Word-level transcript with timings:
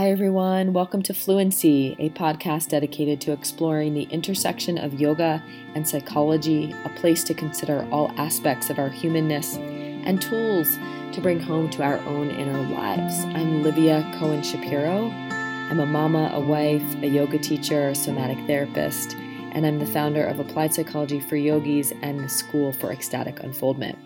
Hi, 0.00 0.10
everyone. 0.12 0.72
Welcome 0.72 1.02
to 1.02 1.12
Fluency, 1.12 1.94
a 1.98 2.08
podcast 2.08 2.70
dedicated 2.70 3.20
to 3.20 3.32
exploring 3.32 3.92
the 3.92 4.04
intersection 4.04 4.78
of 4.78 4.98
yoga 4.98 5.42
and 5.74 5.86
psychology, 5.86 6.74
a 6.86 6.88
place 6.88 7.22
to 7.24 7.34
consider 7.34 7.86
all 7.92 8.10
aspects 8.16 8.70
of 8.70 8.78
our 8.78 8.88
humanness 8.88 9.56
and 9.56 10.22
tools 10.22 10.78
to 11.12 11.20
bring 11.20 11.38
home 11.38 11.68
to 11.72 11.82
our 11.82 11.98
own 12.06 12.30
inner 12.30 12.62
lives. 12.74 13.14
I'm 13.26 13.62
Livia 13.62 14.10
Cohen 14.18 14.42
Shapiro. 14.42 15.10
I'm 15.10 15.80
a 15.80 15.84
mama, 15.84 16.30
a 16.32 16.40
wife, 16.40 17.02
a 17.02 17.06
yoga 17.06 17.38
teacher, 17.38 17.94
somatic 17.94 18.38
therapist, 18.46 19.16
and 19.52 19.66
I'm 19.66 19.80
the 19.80 19.84
founder 19.84 20.24
of 20.24 20.40
Applied 20.40 20.72
Psychology 20.72 21.20
for 21.20 21.36
Yogis 21.36 21.92
and 22.00 22.20
the 22.20 22.28
School 22.30 22.72
for 22.72 22.90
Ecstatic 22.90 23.40
Unfoldment. 23.40 23.98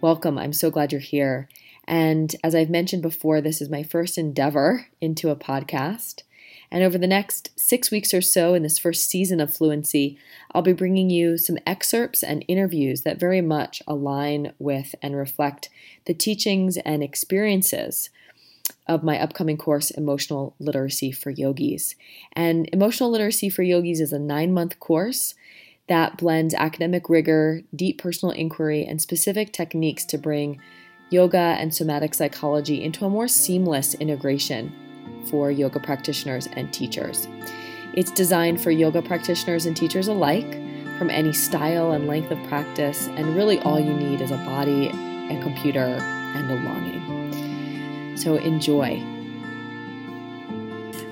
Welcome. 0.00 0.38
I'm 0.38 0.52
so 0.52 0.70
glad 0.70 0.92
you're 0.92 1.00
here. 1.00 1.48
And 1.86 2.34
as 2.42 2.54
I've 2.54 2.70
mentioned 2.70 3.02
before, 3.02 3.40
this 3.40 3.60
is 3.60 3.68
my 3.68 3.82
first 3.82 4.16
endeavor 4.18 4.86
into 5.00 5.30
a 5.30 5.36
podcast. 5.36 6.22
And 6.70 6.82
over 6.82 6.98
the 6.98 7.06
next 7.06 7.50
six 7.56 7.90
weeks 7.90 8.12
or 8.12 8.20
so 8.20 8.54
in 8.54 8.62
this 8.62 8.78
first 8.78 9.08
season 9.08 9.40
of 9.40 9.54
Fluency, 9.54 10.18
I'll 10.52 10.62
be 10.62 10.72
bringing 10.72 11.10
you 11.10 11.38
some 11.38 11.58
excerpts 11.66 12.22
and 12.22 12.44
interviews 12.48 13.02
that 13.02 13.20
very 13.20 13.40
much 13.40 13.82
align 13.86 14.52
with 14.58 14.94
and 15.00 15.14
reflect 15.14 15.68
the 16.06 16.14
teachings 16.14 16.76
and 16.78 17.02
experiences 17.02 18.10
of 18.86 19.02
my 19.02 19.20
upcoming 19.20 19.56
course, 19.56 19.90
Emotional 19.90 20.54
Literacy 20.58 21.12
for 21.12 21.30
Yogis. 21.30 21.94
And 22.32 22.68
Emotional 22.72 23.10
Literacy 23.10 23.50
for 23.50 23.62
Yogis 23.62 24.00
is 24.00 24.12
a 24.12 24.18
nine 24.18 24.52
month 24.52 24.80
course 24.80 25.34
that 25.86 26.16
blends 26.16 26.54
academic 26.54 27.08
rigor, 27.08 27.62
deep 27.74 28.00
personal 28.00 28.34
inquiry, 28.34 28.84
and 28.84 29.00
specific 29.00 29.52
techniques 29.52 30.04
to 30.06 30.18
bring 30.18 30.60
yoga 31.10 31.56
and 31.58 31.74
somatic 31.74 32.14
psychology 32.14 32.82
into 32.82 33.04
a 33.04 33.10
more 33.10 33.28
seamless 33.28 33.94
integration 33.94 34.72
for 35.30 35.50
yoga 35.50 35.78
practitioners 35.78 36.48
and 36.52 36.72
teachers. 36.72 37.28
It's 37.94 38.10
designed 38.10 38.60
for 38.60 38.70
yoga 38.70 39.02
practitioners 39.02 39.66
and 39.66 39.76
teachers 39.76 40.08
alike 40.08 40.60
from 40.98 41.10
any 41.10 41.32
style 41.32 41.92
and 41.92 42.06
length 42.06 42.30
of 42.30 42.42
practice, 42.44 43.08
and 43.08 43.36
really 43.36 43.58
all 43.60 43.78
you 43.78 43.92
need 43.92 44.20
is 44.20 44.30
a 44.30 44.36
body, 44.38 44.88
a 44.88 45.40
computer, 45.42 45.80
and 45.80 46.50
a 46.50 46.54
longing. 46.54 48.16
So 48.16 48.36
enjoy. 48.36 49.02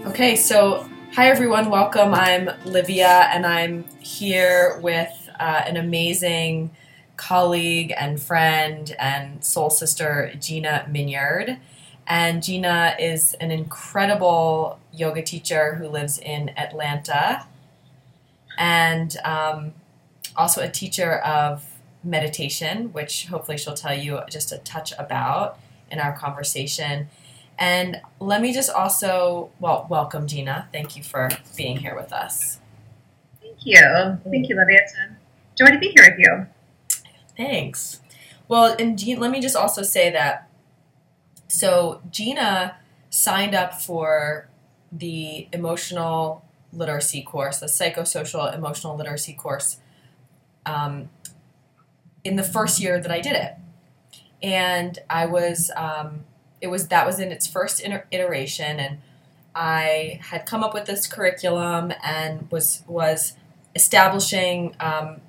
Okay, 0.07 0.37
so 0.37 0.89
hi 1.15 1.29
everyone, 1.29 1.69
welcome. 1.71 2.15
I'm 2.15 2.51
Livia, 2.65 3.29
and 3.33 3.47
I'm 3.47 3.85
here 4.01 4.81
with 4.83 5.31
uh, 5.39 5.63
an 5.67 5.77
amazing 5.77 6.71
colleague 7.17 7.93
and 7.97 8.21
friend 8.21 8.95
and 8.99 9.45
soul 9.45 9.71
sister, 9.71 10.33
Gina 10.39 10.87
Minyard. 10.91 11.59
And 12.07 12.43
Gina 12.43 12.97
is 12.99 13.35
an 13.35 13.51
incredible 13.51 14.81
yoga 14.93 15.23
teacher 15.23 15.77
who 15.77 15.89
lives 15.89 16.19
in 16.19 16.51
Atlanta 16.59 17.47
and 18.59 19.17
um, 19.25 19.73
also 20.37 20.63
a 20.63 20.69
teacher 20.69 21.19
of 21.19 21.65
meditation, 22.05 22.93
which 22.93 23.27
hopefully 23.27 23.57
she'll 23.57 23.75
tell 23.75 23.95
you 23.95 24.21
just 24.29 24.53
a 24.53 24.59
touch 24.59 24.93
about 24.99 25.59
in 25.91 26.01
our 26.01 26.13
conversation. 26.13 27.09
And 27.59 28.01
let 28.19 28.41
me 28.41 28.53
just 28.53 28.71
also, 28.71 29.51
well, 29.61 29.87
welcome 29.89 30.27
Gina. 30.27 30.69
Thank 30.73 30.97
you 30.97 31.03
for 31.03 31.29
being 31.57 31.77
here 31.77 31.95
with 31.95 32.13
us. 32.13 32.59
Thank 33.41 33.59
you. 33.63 34.19
Thank 34.31 34.49
you, 34.49 34.57
Livia. 34.57 34.81
It's 34.83 34.95
joy 35.55 35.67
to 35.67 35.79
be 35.79 35.89
here 35.89 36.11
with 36.11 36.19
you. 36.19 36.47
Thanks. 37.43 38.01
Well, 38.47 38.77
and 38.79 39.01
let 39.19 39.31
me 39.31 39.41
just 39.41 39.57
also 39.57 39.83
say 39.83 40.11
that 40.11 40.49
so 41.49 42.01
Gina 42.11 42.77
signed 43.11 43.55
up 43.55 43.75
for 43.81 44.49
the 44.91 45.49
emotional 45.53 46.45
literacy 46.73 47.23
course, 47.23 47.59
the 47.59 47.67
psychosocial 47.67 48.55
emotional 48.55 48.97
literacy 48.97 49.33
course, 49.35 49.79
um, 50.65 51.11
in 52.25 52.37
the 52.37 52.43
first 52.43 52.81
year 52.81 53.01
that 53.01 53.11
I 53.11 53.21
did 53.21 53.35
it, 53.35 53.55
and 54.43 54.99
I 55.11 55.27
was 55.27 55.71
um, 55.77 56.25
it 56.61 56.69
was 56.69 56.89
that 56.89 57.07
was 57.07 57.19
in 57.19 57.33
its 57.33 57.47
first 57.47 57.83
iteration, 57.85 58.79
and 58.79 58.99
I 59.55 60.21
had 60.23 60.47
come 60.47 60.63
up 60.63 60.75
with 60.75 60.87
this 60.87 61.07
curriculum 61.09 61.93
and 62.05 62.51
was 62.53 62.83
was 62.87 63.35
establishing 63.75 64.77
um, 64.79 65.21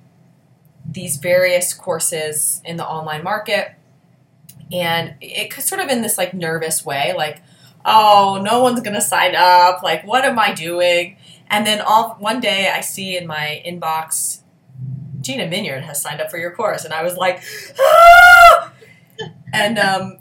these 0.94 1.18
various 1.18 1.74
courses 1.74 2.62
in 2.66 2.78
the 2.78 2.86
online 2.86 3.24
market. 3.24 3.76
And 4.72 5.16
it 5.22 5.54
sort 5.62 5.81
of 5.81 5.90
in 5.90 6.02
this 6.02 6.18
like 6.18 6.34
nervous 6.34 6.86
way 6.86 7.14
like 7.16 7.42
oh 7.86 8.40
no 8.44 8.62
one's 8.62 8.81
gonna 8.81 9.02
sign 9.02 9.36
up. 9.36 9.84
Like 9.84 10.06
what 10.06 10.26
am 10.26 10.40
i 10.40 10.53
doing? 10.53 11.18
And 11.50 11.68
then 11.68 11.82
all 11.82 12.16
one 12.20 12.40
day 12.40 12.72
i 12.74 12.82
see 12.82 13.18
in 13.18 13.28
my 13.28 13.62
inbox 13.66 14.40
gina 15.22 15.48
minyard 15.48 15.84
has 15.84 16.02
signed 16.02 16.22
up 16.22 16.32
for 16.32 16.38
your 16.38 16.52
course. 16.52 16.86
And 16.86 16.94
i 16.94 17.03
was 17.03 17.16
like 17.18 17.44
ah! 17.80 18.74
and 19.53 19.78
um, 19.78 20.18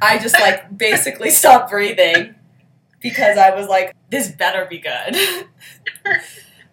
i 0.00 0.18
just 0.18 0.38
like 0.38 0.76
basically 0.76 1.30
stopped 1.30 1.70
breathing 1.70 2.34
because 3.00 3.36
i 3.36 3.54
was 3.54 3.66
like 3.68 3.94
this 4.10 4.30
better 4.30 4.66
be 4.66 4.78
good 4.78 5.16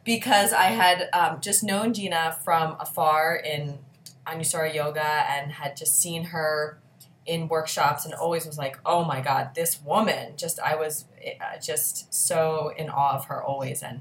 because 0.07 0.53
I 0.53 0.67
had 0.67 1.09
um, 1.11 1.41
just 1.41 1.65
known 1.65 1.93
Gina 1.93 2.37
from 2.45 2.77
afar 2.79 3.35
in 3.35 3.79
Anusara 4.25 4.73
Yoga 4.73 5.03
and 5.03 5.51
had 5.51 5.75
just 5.75 6.01
seen 6.01 6.23
her 6.23 6.79
in 7.25 7.49
workshops 7.49 8.05
and 8.05 8.13
always 8.13 8.45
was 8.45 8.57
like, 8.57 8.79
oh 8.85 9.03
my 9.03 9.19
God, 9.19 9.49
this 9.53 9.81
woman. 9.81 10.37
Just, 10.37 10.61
I 10.61 10.77
was 10.77 11.03
uh, 11.41 11.59
just 11.61 12.13
so 12.13 12.71
in 12.77 12.89
awe 12.89 13.17
of 13.17 13.25
her 13.25 13.43
always. 13.43 13.83
And 13.83 13.99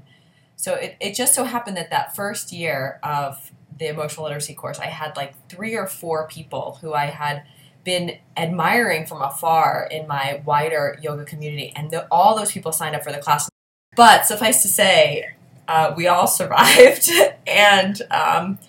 so 0.55 0.75
it, 0.75 0.95
it 1.01 1.13
just 1.13 1.35
so 1.35 1.43
happened 1.43 1.75
that 1.75 1.89
that 1.89 2.15
first 2.15 2.53
year 2.53 3.01
of 3.03 3.51
the 3.77 3.89
emotional 3.89 4.27
literacy 4.27 4.53
course, 4.53 4.79
I 4.79 4.85
had 4.85 5.17
like 5.17 5.33
three 5.49 5.75
or 5.75 5.87
four 5.87 6.25
people 6.29 6.77
who 6.79 6.93
I 6.93 7.07
had 7.07 7.43
been 7.83 8.17
admiring 8.37 9.07
from 9.07 9.21
afar 9.21 9.89
in 9.91 10.07
my 10.07 10.41
wider 10.45 10.97
yoga 11.01 11.25
community. 11.25 11.73
And 11.75 11.91
the, 11.91 12.07
all 12.09 12.33
those 12.37 12.53
people 12.53 12.71
signed 12.71 12.95
up 12.95 13.03
for 13.03 13.11
the 13.11 13.19
class. 13.19 13.49
But 13.97 14.25
suffice 14.25 14.61
to 14.61 14.69
say, 14.69 15.33
uh, 15.67 15.93
we 15.95 16.07
all 16.07 16.27
survived, 16.27 17.09
and 17.45 18.01
um, 18.11 18.59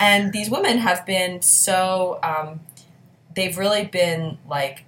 and 0.00 0.32
these 0.32 0.50
women 0.50 0.78
have 0.78 1.04
been 1.06 1.42
so 1.42 2.18
um, 2.22 2.60
they've 3.34 3.56
really 3.56 3.84
been 3.84 4.38
like 4.48 4.84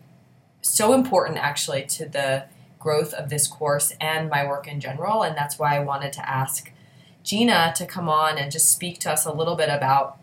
so 0.62 0.92
important 0.92 1.38
actually 1.38 1.82
to 1.84 2.06
the 2.06 2.44
growth 2.78 3.12
of 3.14 3.28
this 3.28 3.46
course 3.46 3.92
and 4.00 4.28
my 4.28 4.46
work 4.46 4.68
in 4.68 4.80
general, 4.80 5.22
and 5.22 5.36
that's 5.36 5.58
why 5.58 5.76
I 5.76 5.80
wanted 5.80 6.12
to 6.14 6.28
ask 6.28 6.72
Gina 7.22 7.72
to 7.76 7.86
come 7.86 8.08
on 8.08 8.38
and 8.38 8.50
just 8.50 8.70
speak 8.70 8.98
to 9.00 9.12
us 9.12 9.26
a 9.26 9.32
little 9.32 9.56
bit 9.56 9.68
about 9.68 10.18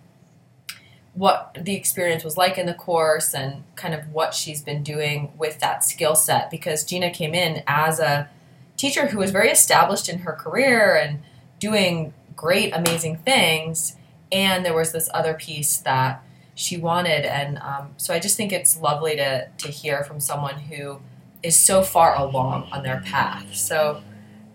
what 1.16 1.58
the 1.60 1.76
experience 1.76 2.24
was 2.24 2.36
like 2.36 2.58
in 2.58 2.66
the 2.66 2.74
course 2.74 3.34
and 3.34 3.64
kind 3.76 3.94
of 3.94 4.12
what 4.12 4.34
she's 4.34 4.62
been 4.62 4.84
doing 4.84 5.32
with 5.38 5.60
that 5.60 5.84
skill 5.84 6.16
set. 6.16 6.52
Because 6.52 6.84
Gina 6.84 7.10
came 7.10 7.34
in 7.34 7.64
as 7.68 8.00
a 8.00 8.30
teacher 8.76 9.08
who 9.08 9.20
was 9.20 9.32
very 9.32 9.50
established 9.50 10.10
in 10.10 10.20
her 10.20 10.34
career 10.34 10.96
and 10.96 11.20
doing 11.60 12.14
great, 12.36 12.74
amazing 12.74 13.18
things. 13.18 13.96
And 14.32 14.66
there 14.66 14.74
was 14.74 14.92
this 14.92 15.10
other 15.14 15.34
piece 15.34 15.78
that 15.78 16.24
she 16.56 16.78
wanted. 16.78 17.26
And 17.26 17.58
um, 17.60 17.94
so 17.98 18.14
I 18.14 18.20
just 18.20 18.38
think 18.38 18.52
it's 18.52 18.78
lovely 18.78 19.16
to, 19.16 19.50
to 19.58 19.68
hear 19.68 20.04
from 20.04 20.20
someone 20.20 20.56
who 20.56 21.00
is 21.44 21.58
so 21.60 21.84
far 21.84 22.16
along 22.18 22.70
on 22.72 22.84
their 22.84 23.02
path. 23.02 23.56
So, 23.56 24.02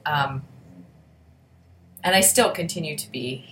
um, 0.05 0.43
and 2.03 2.17
I 2.17 2.21
still 2.21 2.51
continue 2.51 2.97
to 2.97 3.11
be 3.11 3.45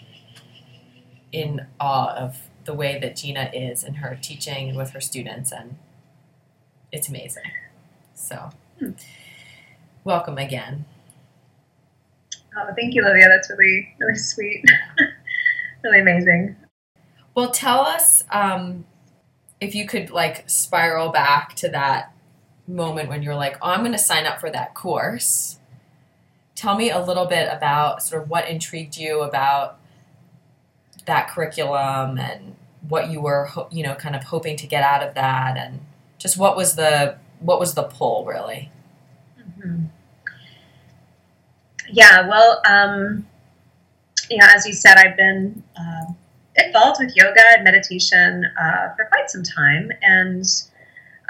in 1.30 1.66
awe 1.78 2.14
of 2.14 2.38
the 2.64 2.74
way 2.74 2.98
that 2.98 3.16
Gina 3.16 3.50
is 3.52 3.84
in 3.84 3.94
her 3.94 4.18
teaching 4.20 4.68
and 4.68 4.76
with 4.76 4.90
her 4.90 5.00
students, 5.00 5.52
and 5.52 5.76
it's 6.90 7.08
amazing. 7.08 7.50
So, 8.14 8.50
hmm. 8.78 8.90
welcome 10.04 10.38
again. 10.38 10.84
Oh, 12.60 12.72
thank 12.74 12.94
you, 12.94 13.02
Livia. 13.04 13.28
That's 13.28 13.48
really, 13.50 13.94
really 14.00 14.16
sweet. 14.16 14.64
really 15.84 16.00
amazing. 16.00 16.56
Well, 17.34 17.50
tell 17.50 17.82
us 17.82 18.24
um, 18.32 18.84
if 19.60 19.76
you 19.76 19.86
could 19.86 20.10
like 20.10 20.48
spiral 20.50 21.10
back 21.10 21.54
to 21.56 21.68
that 21.68 22.12
moment 22.66 23.08
when 23.08 23.22
you're 23.22 23.36
like, 23.36 23.56
oh, 23.62 23.70
I'm 23.70 23.80
going 23.80 23.92
to 23.92 23.98
sign 23.98 24.26
up 24.26 24.40
for 24.40 24.50
that 24.50 24.74
course. 24.74 25.58
Tell 26.56 26.76
me 26.76 26.90
a 26.90 27.00
little 27.00 27.26
bit 27.26 27.48
about 27.50 28.02
sort 28.02 28.22
of 28.22 28.30
what 28.30 28.48
intrigued 28.48 28.96
you 28.96 29.20
about 29.20 29.78
that 31.06 31.30
curriculum 31.30 32.18
and 32.18 32.56
what 32.88 33.08
you 33.08 33.20
were, 33.20 33.48
you 33.70 33.84
know, 33.84 33.94
kind 33.94 34.16
of 34.16 34.24
hoping 34.24 34.56
to 34.56 34.66
get 34.66 34.82
out 34.82 35.06
of 35.06 35.14
that, 35.14 35.56
and 35.56 35.80
just 36.18 36.36
what 36.36 36.56
was 36.56 36.74
the 36.74 37.16
what 37.38 37.60
was 37.60 37.74
the 37.74 37.84
pull 37.84 38.24
really. 38.24 38.72
Mm-hmm. 39.40 39.84
Yeah, 41.90 42.28
well, 42.28 42.60
um, 42.68 43.26
yeah, 44.30 44.52
as 44.54 44.66
you 44.66 44.72
said, 44.74 44.96
I've 44.98 45.16
been 45.16 45.62
uh, 45.76 46.12
involved 46.56 47.00
with 47.00 47.16
yoga 47.16 47.42
and 47.54 47.64
meditation 47.64 48.44
uh, 48.60 48.94
for 48.94 49.06
quite 49.06 49.30
some 49.30 49.42
time, 49.42 49.90
and 50.02 50.44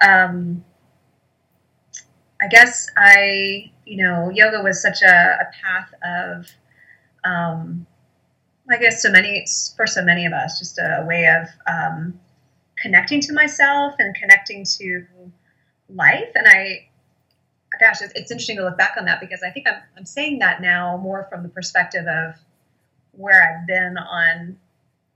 um, 0.02 0.64
I 2.40 2.48
guess 2.48 2.88
I, 2.96 3.70
you 3.84 4.02
know, 4.02 4.30
yoga 4.32 4.62
was 4.62 4.80
such 4.82 5.02
a, 5.02 5.06
a 5.06 5.46
path 5.62 5.92
of, 6.04 6.46
um, 7.24 7.86
I 8.70 8.78
guess 8.78 9.02
so 9.02 9.10
many 9.10 9.46
for 9.76 9.86
so 9.86 10.02
many 10.02 10.26
of 10.26 10.32
us, 10.32 10.58
just 10.58 10.78
a, 10.78 11.04
way 11.06 11.26
of 11.26 11.48
um, 11.72 12.18
connecting 12.76 13.20
to 13.22 13.32
myself 13.32 13.94
and 13.98 14.14
connecting 14.14 14.64
to 14.78 15.04
life. 15.88 16.30
And 16.34 16.46
I, 16.46 16.87
gosh, 17.80 18.00
it's, 18.02 18.12
it's, 18.14 18.30
interesting 18.30 18.56
to 18.56 18.64
look 18.64 18.78
back 18.78 18.94
on 18.98 19.04
that 19.04 19.20
because 19.20 19.42
I 19.42 19.50
think 19.50 19.66
I'm, 19.68 19.80
I'm 19.96 20.06
saying 20.06 20.38
that 20.40 20.60
now 20.60 20.96
more 20.96 21.26
from 21.30 21.42
the 21.42 21.48
perspective 21.48 22.06
of 22.06 22.34
where 23.12 23.42
I've 23.42 23.66
been 23.66 23.98
on, 23.98 24.56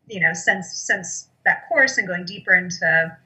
you 0.08 0.20
know, 0.20 0.32
since 0.32 0.72
since 0.72 1.28
that 1.44 1.68
course 1.68 1.98
and 1.98 2.06
going 2.06 2.24
deeper 2.24 2.54
into 2.54 3.16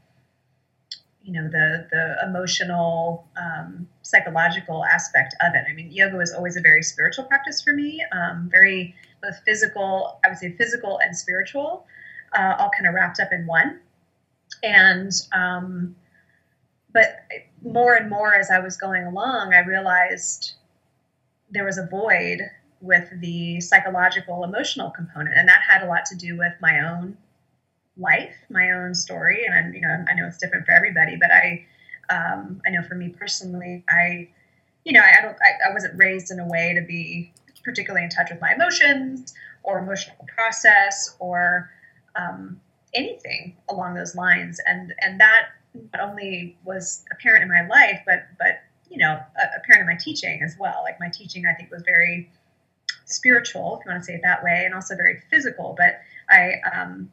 you 1.22 1.32
know 1.32 1.48
the 1.48 1.88
the 1.90 2.16
emotional 2.28 3.26
um, 3.36 3.88
psychological 4.02 4.84
aspect 4.84 5.34
of 5.40 5.54
it. 5.54 5.64
I 5.68 5.74
mean 5.74 5.90
yoga 5.90 6.16
was 6.16 6.32
always 6.32 6.56
a 6.56 6.60
very 6.60 6.82
spiritual 6.82 7.24
practice 7.24 7.60
for 7.62 7.72
me 7.72 8.04
um, 8.12 8.48
very 8.50 8.94
both 9.20 9.40
physical 9.44 10.20
i 10.24 10.28
would 10.28 10.38
say 10.38 10.52
physical 10.52 11.00
and 11.02 11.16
spiritual 11.16 11.84
uh, 12.36 12.56
all 12.58 12.70
kind 12.70 12.86
of 12.86 12.94
wrapped 12.94 13.20
up 13.20 13.32
in 13.32 13.46
one. 13.46 13.80
And 14.62 15.12
um, 15.32 15.96
but 16.96 17.18
more 17.62 17.94
and 17.94 18.08
more 18.08 18.34
as 18.34 18.50
i 18.50 18.58
was 18.58 18.76
going 18.76 19.04
along 19.04 19.52
i 19.54 19.60
realized 19.60 20.54
there 21.50 21.64
was 21.64 21.78
a 21.78 21.86
void 21.86 22.40
with 22.80 23.08
the 23.20 23.60
psychological 23.60 24.44
emotional 24.44 24.90
component 24.90 25.36
and 25.36 25.48
that 25.48 25.60
had 25.68 25.82
a 25.82 25.86
lot 25.86 26.04
to 26.04 26.16
do 26.16 26.36
with 26.36 26.52
my 26.60 26.80
own 26.80 27.16
life, 27.96 28.34
my 28.50 28.70
own 28.70 28.94
story, 28.94 29.44
and 29.46 29.54
I'm, 29.54 29.74
you 29.74 29.80
know, 29.80 30.04
I 30.08 30.14
know 30.14 30.26
it's 30.26 30.38
different 30.38 30.66
for 30.66 30.72
everybody, 30.72 31.16
but 31.16 31.30
I, 31.30 31.66
um, 32.10 32.60
I 32.66 32.70
know 32.70 32.82
for 32.82 32.94
me 32.94 33.08
personally, 33.08 33.84
I, 33.88 34.28
you 34.84 34.92
know, 34.92 35.00
I 35.00 35.22
don't, 35.22 35.36
I, 35.40 35.70
I 35.70 35.72
wasn't 35.72 35.98
raised 35.98 36.30
in 36.30 36.38
a 36.38 36.46
way 36.46 36.74
to 36.74 36.82
be 36.82 37.32
particularly 37.64 38.04
in 38.04 38.10
touch 38.10 38.30
with 38.30 38.40
my 38.40 38.54
emotions 38.54 39.34
or 39.62 39.78
emotional 39.78 40.26
process 40.34 41.16
or 41.18 41.70
um, 42.14 42.60
anything 42.94 43.56
along 43.68 43.94
those 43.94 44.14
lines, 44.14 44.60
and 44.66 44.94
and 45.00 45.20
that 45.20 45.48
not 45.92 46.10
only 46.10 46.56
was 46.64 47.04
apparent 47.12 47.42
in 47.42 47.48
my 47.48 47.66
life, 47.66 48.00
but 48.06 48.26
but 48.38 48.60
you 48.88 48.98
know, 48.98 49.18
apparent 49.56 49.82
in 49.82 49.86
my 49.86 49.96
teaching 49.98 50.42
as 50.42 50.56
well. 50.58 50.80
Like 50.84 50.98
my 51.00 51.08
teaching, 51.08 51.44
I 51.46 51.54
think 51.54 51.70
was 51.70 51.82
very 51.82 52.30
spiritual, 53.04 53.78
if 53.78 53.84
you 53.84 53.90
want 53.90 54.02
to 54.02 54.06
say 54.06 54.14
it 54.14 54.20
that 54.22 54.42
way, 54.42 54.62
and 54.64 54.74
also 54.74 54.96
very 54.96 55.20
physical. 55.30 55.74
But 55.76 56.00
I, 56.28 56.54
um, 56.72 57.10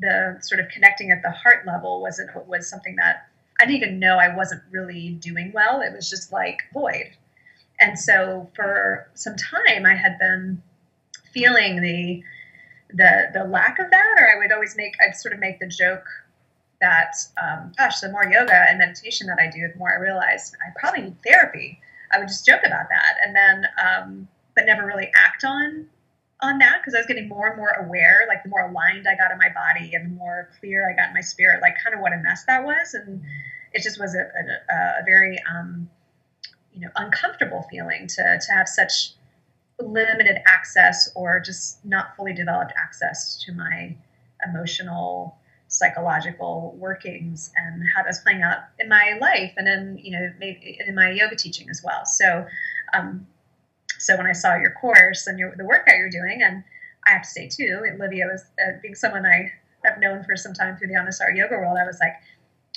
the 0.00 0.38
sort 0.40 0.60
of 0.60 0.68
connecting 0.68 1.10
at 1.10 1.22
the 1.22 1.30
heart 1.30 1.66
level 1.66 2.00
wasn't 2.00 2.30
was 2.46 2.68
something 2.68 2.96
that 2.96 3.28
I 3.60 3.64
didn't 3.64 3.76
even 3.76 3.98
know 3.98 4.18
I 4.18 4.34
wasn't 4.34 4.62
really 4.70 5.10
doing 5.10 5.52
well. 5.54 5.80
It 5.80 5.92
was 5.94 6.10
just 6.10 6.32
like 6.32 6.58
void. 6.72 7.16
And 7.80 7.98
so 7.98 8.50
for 8.54 9.08
some 9.14 9.36
time 9.36 9.86
I 9.86 9.94
had 9.94 10.18
been 10.18 10.62
feeling 11.32 11.80
the 11.80 12.22
the 12.90 13.30
the 13.32 13.44
lack 13.44 13.78
of 13.78 13.90
that, 13.90 14.16
or 14.18 14.28
I 14.34 14.38
would 14.38 14.52
always 14.52 14.76
make 14.76 14.94
I'd 15.00 15.16
sort 15.16 15.34
of 15.34 15.40
make 15.40 15.58
the 15.60 15.66
joke 15.66 16.06
that 16.80 17.16
um, 17.42 17.72
gosh, 17.76 18.00
the 18.00 18.10
more 18.10 18.24
yoga 18.24 18.66
and 18.68 18.78
meditation 18.78 19.26
that 19.28 19.38
I 19.40 19.50
do, 19.50 19.68
the 19.72 19.78
more 19.78 19.92
I 19.92 20.00
realized 20.00 20.56
I 20.66 20.72
probably 20.78 21.02
need 21.02 21.16
therapy. 21.22 21.80
I 22.12 22.18
would 22.18 22.28
just 22.28 22.46
joke 22.46 22.62
about 22.64 22.88
that, 22.88 23.16
and 23.24 23.34
then 23.34 23.64
um, 23.82 24.28
but 24.54 24.66
never 24.66 24.86
really 24.86 25.10
act 25.14 25.44
on 25.44 25.86
on 26.40 26.58
that 26.58 26.80
because 26.80 26.94
I 26.94 26.98
was 26.98 27.06
getting 27.06 27.28
more 27.28 27.48
and 27.48 27.56
more 27.56 27.70
aware, 27.70 28.26
like 28.28 28.42
the 28.42 28.48
more 28.48 28.68
aligned 28.68 29.06
I 29.08 29.16
got 29.16 29.32
in 29.32 29.38
my 29.38 29.48
body 29.48 29.94
and 29.94 30.04
the 30.06 30.14
more 30.16 30.50
clear 30.60 30.88
I 30.88 30.94
got 30.94 31.08
in 31.08 31.14
my 31.14 31.20
spirit, 31.20 31.62
like 31.62 31.76
kind 31.82 31.94
of 31.94 32.00
what 32.00 32.12
a 32.12 32.18
mess 32.18 32.44
that 32.44 32.62
was. 32.62 32.94
And 32.94 33.22
it 33.72 33.82
just 33.82 33.98
was 33.98 34.14
a, 34.14 34.20
a, 34.70 35.00
a 35.00 35.04
very, 35.04 35.38
um, 35.50 35.88
you 36.72 36.80
know, 36.80 36.90
uncomfortable 36.96 37.66
feeling 37.70 38.06
to, 38.06 38.38
to 38.38 38.52
have 38.52 38.68
such 38.68 39.12
limited 39.80 40.38
access 40.46 41.10
or 41.14 41.40
just 41.40 41.84
not 41.84 42.14
fully 42.16 42.34
developed 42.34 42.72
access 42.76 43.42
to 43.44 43.52
my 43.52 43.96
emotional, 44.46 45.38
psychological 45.68 46.74
workings 46.78 47.52
and 47.56 47.82
how 47.94 48.02
that's 48.02 48.20
playing 48.20 48.42
out 48.42 48.58
in 48.78 48.88
my 48.88 49.18
life 49.20 49.52
and 49.56 49.66
in, 49.66 49.98
you 50.02 50.12
know, 50.12 50.32
maybe 50.38 50.78
in 50.86 50.94
my 50.94 51.10
yoga 51.10 51.36
teaching 51.36 51.68
as 51.70 51.82
well. 51.84 52.04
So, 52.04 52.46
um, 52.94 53.26
so 53.98 54.16
when 54.16 54.26
I 54.26 54.32
saw 54.32 54.56
your 54.56 54.72
course 54.72 55.26
and 55.26 55.38
your, 55.38 55.54
the 55.56 55.64
work 55.64 55.86
that 55.86 55.96
you're 55.96 56.10
doing, 56.10 56.42
and 56.42 56.62
I 57.06 57.10
have 57.10 57.22
to 57.22 57.28
say 57.28 57.48
too, 57.48 57.82
Olivia 57.94 58.26
was 58.26 58.44
uh, 58.64 58.78
being 58.82 58.94
someone 58.94 59.26
I 59.26 59.52
have 59.84 59.98
known 59.98 60.24
for 60.24 60.36
some 60.36 60.52
time 60.52 60.76
through 60.76 60.88
the 60.88 60.94
Anusara 60.94 61.34
yoga 61.34 61.56
world. 61.56 61.78
I 61.80 61.86
was 61.86 61.98
like, 62.00 62.14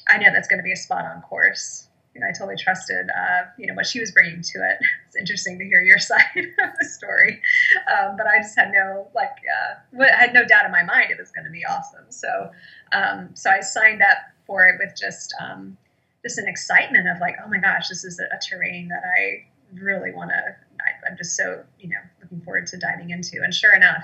I 0.08 0.18
know 0.18 0.32
that's 0.34 0.48
going 0.48 0.60
to 0.60 0.64
be 0.64 0.72
a 0.72 0.78
spot 0.78 1.06
on 1.06 1.22
course. 1.22 1.89
You 2.20 2.26
know, 2.26 2.32
I 2.32 2.38
totally 2.38 2.58
trusted, 2.58 3.08
uh, 3.10 3.46
you 3.58 3.66
know, 3.66 3.74
what 3.74 3.86
she 3.86 4.02
was 4.02 4.12
bringing 4.12 4.42
to 4.42 4.60
it. 4.60 4.80
It's 5.08 5.16
interesting 5.16 5.58
to 5.58 5.66
hear 5.66 5.82
your 5.82 5.98
side 6.12 6.36
of 6.36 6.70
the 6.80 6.86
story, 6.86 7.42
um, 7.90 8.18
but 8.18 8.28
I 8.28 8.40
just 8.40 8.56
had 8.56 8.72
no 8.72 9.08
like, 9.16 9.38
uh, 9.58 10.04
I 10.04 10.20
had 10.20 10.34
no 10.34 10.46
doubt 10.46 10.66
in 10.66 10.72
my 10.72 10.84
mind 10.84 11.12
it 11.12 11.18
was 11.18 11.32
going 11.32 11.46
to 11.46 11.52
be 11.52 11.66
awesome. 11.66 12.06
So, 12.10 12.52
um, 12.92 13.30
so 13.34 13.50
I 13.50 13.62
signed 13.62 14.02
up 14.02 14.18
for 14.46 14.68
it 14.68 14.76
with 14.78 14.96
just 15.00 15.34
um, 15.42 15.78
just 16.22 16.38
an 16.38 16.48
excitement 16.48 17.08
of 17.08 17.20
like, 17.22 17.38
oh 17.44 17.50
my 17.50 17.58
gosh, 17.58 17.88
this 17.88 18.04
is 18.04 18.20
a, 18.20 18.38
terrain 18.48 18.90
that 18.90 19.02
I 19.18 19.46
really 19.74 20.12
want 20.12 20.32
to 20.32 20.56
I, 20.86 21.10
am 21.10 21.18
just 21.18 21.36
so 21.36 21.64
you 21.80 21.90
know 21.90 22.02
looking 22.22 22.42
forward 22.42 22.68
to 22.68 22.78
diving 22.78 23.10
into. 23.12 23.42
And 23.44 23.54
sure 23.54 23.74
enough, 23.74 24.04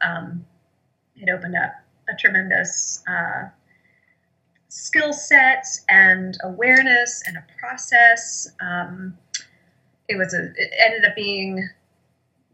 um, 0.00 0.44
it 1.14 1.28
opened 1.28 1.54
up 1.54 1.74
a 2.08 2.16
tremendous 2.16 3.04
uh, 3.06 3.50
skill 4.70 5.12
set 5.12 5.66
and 5.88 6.38
awareness 6.44 7.22
and 7.26 7.36
a 7.36 7.44
process. 7.58 8.48
Um, 8.60 9.18
it 10.08 10.16
was 10.16 10.32
a. 10.32 10.52
It 10.56 10.70
ended 10.84 11.04
up 11.04 11.14
being 11.14 11.68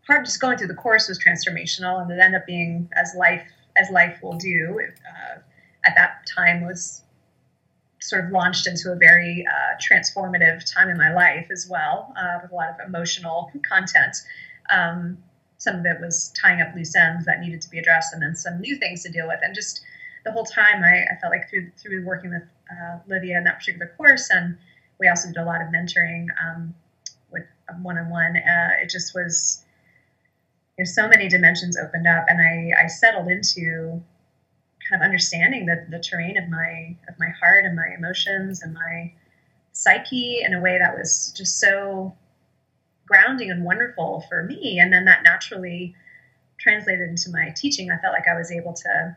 part. 0.06 0.24
Just 0.24 0.40
going 0.40 0.58
through 0.58 0.68
the 0.68 0.74
course 0.74 1.08
was 1.08 1.18
transformational, 1.22 2.02
and 2.02 2.10
it 2.10 2.18
ended 2.18 2.40
up 2.40 2.46
being 2.46 2.90
as 2.96 3.14
life 3.16 3.46
as 3.76 3.90
life 3.90 4.18
will 4.22 4.36
do. 4.36 4.80
Uh, 5.08 5.38
at 5.84 5.94
that 5.94 6.26
time 6.34 6.66
was 6.66 7.02
sort 8.00 8.24
of 8.24 8.30
launched 8.30 8.66
into 8.66 8.92
a 8.92 8.96
very 8.96 9.44
uh, 9.46 9.76
transformative 9.80 10.70
time 10.72 10.88
in 10.88 10.96
my 10.96 11.12
life 11.12 11.48
as 11.50 11.68
well, 11.68 12.12
uh, 12.16 12.38
with 12.42 12.50
a 12.50 12.54
lot 12.54 12.68
of 12.68 12.86
emotional 12.86 13.50
content. 13.68 14.16
Um, 14.70 15.18
some 15.58 15.76
of 15.76 15.86
it 15.86 16.00
was 16.00 16.32
tying 16.40 16.60
up 16.60 16.74
loose 16.74 16.94
ends 16.94 17.24
that 17.26 17.40
needed 17.40 17.60
to 17.62 17.70
be 17.70 17.78
addressed, 17.78 18.12
and 18.12 18.22
then 18.22 18.34
some 18.34 18.60
new 18.60 18.76
things 18.76 19.02
to 19.02 19.10
deal 19.10 19.28
with. 19.28 19.40
And 19.42 19.54
just 19.54 19.82
the 20.26 20.32
whole 20.32 20.44
time, 20.44 20.82
I, 20.82 21.04
I 21.04 21.20
felt 21.20 21.32
like 21.32 21.48
through 21.48 21.70
through 21.80 22.04
working 22.04 22.30
with 22.30 22.42
uh, 22.70 22.98
Livia 23.06 23.38
in 23.38 23.44
that 23.44 23.60
particular 23.60 23.94
course, 23.96 24.28
and 24.30 24.58
we 24.98 25.08
also 25.08 25.28
did 25.28 25.36
a 25.36 25.44
lot 25.44 25.62
of 25.62 25.68
mentoring 25.68 26.26
um, 26.42 26.74
with 27.30 27.44
one 27.80 27.96
on 27.96 28.10
one. 28.10 28.34
It 28.36 28.90
just 28.90 29.14
was. 29.14 29.62
You 30.76 30.84
know, 30.84 30.90
so 30.90 31.08
many 31.08 31.28
dimensions 31.28 31.78
opened 31.78 32.06
up, 32.06 32.26
and 32.28 32.38
I, 32.38 32.84
I 32.84 32.86
settled 32.86 33.28
into 33.28 34.02
kind 34.86 35.00
of 35.00 35.04
understanding 35.04 35.64
the, 35.64 35.86
the 35.88 35.98
terrain 35.98 36.36
of 36.36 36.50
my 36.50 36.96
of 37.08 37.14
my 37.18 37.30
heart 37.40 37.64
and 37.64 37.74
my 37.74 37.88
emotions 37.96 38.62
and 38.62 38.74
my 38.74 39.12
psyche 39.72 40.40
in 40.44 40.54
a 40.54 40.60
way 40.60 40.78
that 40.78 40.96
was 40.96 41.32
just 41.36 41.58
so 41.60 42.14
grounding 43.06 43.50
and 43.50 43.64
wonderful 43.64 44.24
for 44.28 44.42
me 44.42 44.78
and 44.78 44.92
then 44.92 45.04
that 45.04 45.22
naturally 45.22 45.94
translated 46.58 47.08
into 47.08 47.30
my 47.30 47.52
teaching 47.56 47.90
i 47.90 47.96
felt 47.98 48.12
like 48.12 48.26
i 48.28 48.36
was 48.36 48.50
able 48.50 48.72
to 48.72 49.16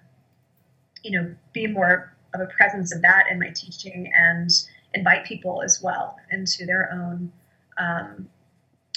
you 1.03 1.19
know 1.19 1.35
be 1.53 1.67
more 1.67 2.15
of 2.33 2.41
a 2.41 2.45
presence 2.47 2.93
of 2.93 3.01
that 3.01 3.25
in 3.31 3.39
my 3.39 3.49
teaching 3.49 4.11
and 4.15 4.49
invite 4.93 5.25
people 5.25 5.61
as 5.63 5.81
well 5.81 6.17
into 6.31 6.65
their 6.65 6.91
own 6.93 7.31
um, 7.77 8.27